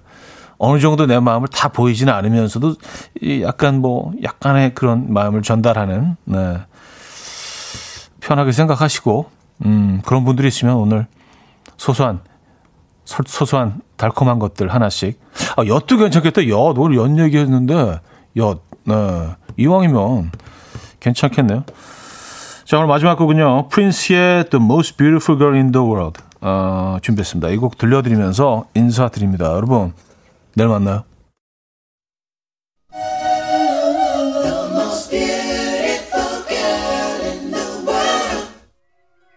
어느 0.57 0.79
정도 0.79 1.05
내 1.05 1.19
마음을 1.19 1.47
다 1.47 1.69
보이지는 1.69 2.13
않으면서도 2.13 2.75
이 3.21 3.41
약간 3.41 3.79
뭐, 3.79 4.13
약간의 4.21 4.75
그런 4.75 5.11
마음을 5.13 5.41
전달하는, 5.41 6.15
네. 6.25 6.59
편하게 8.21 8.51
생각하시고, 8.51 9.29
음, 9.65 10.01
그런 10.05 10.23
분들이 10.23 10.47
있으면 10.47 10.75
오늘 10.75 11.07
소소한, 11.77 12.19
소- 13.05 13.23
소소한 13.25 13.81
달콤한 13.97 14.39
것들 14.39 14.73
하나씩. 14.73 15.19
아, 15.57 15.65
엿도 15.65 15.97
괜찮겠다. 15.97 16.47
엿, 16.47 16.77
오늘 16.77 16.95
엿 16.97 17.17
얘기했는데, 17.17 17.99
엿, 18.37 18.61
네. 18.85 18.95
이왕이면 19.57 20.31
괜찮겠네요. 20.99 21.63
자, 22.65 22.77
오늘 22.77 22.87
마지막 22.87 23.15
곡은요. 23.15 23.67
프린스의 23.69 24.49
The 24.49 24.63
Most 24.63 24.97
Beautiful 24.97 25.37
Girl 25.37 25.55
in 25.55 25.71
the 25.71 25.85
World 25.85 26.21
어, 26.41 26.97
준비했습니다. 27.01 27.49
이 27.49 27.57
곡 27.57 27.77
들려드리면서 27.77 28.65
인사드립니다. 28.73 29.53
여러분, 29.53 29.93
내일 30.55 30.69
만나요. 30.69 31.03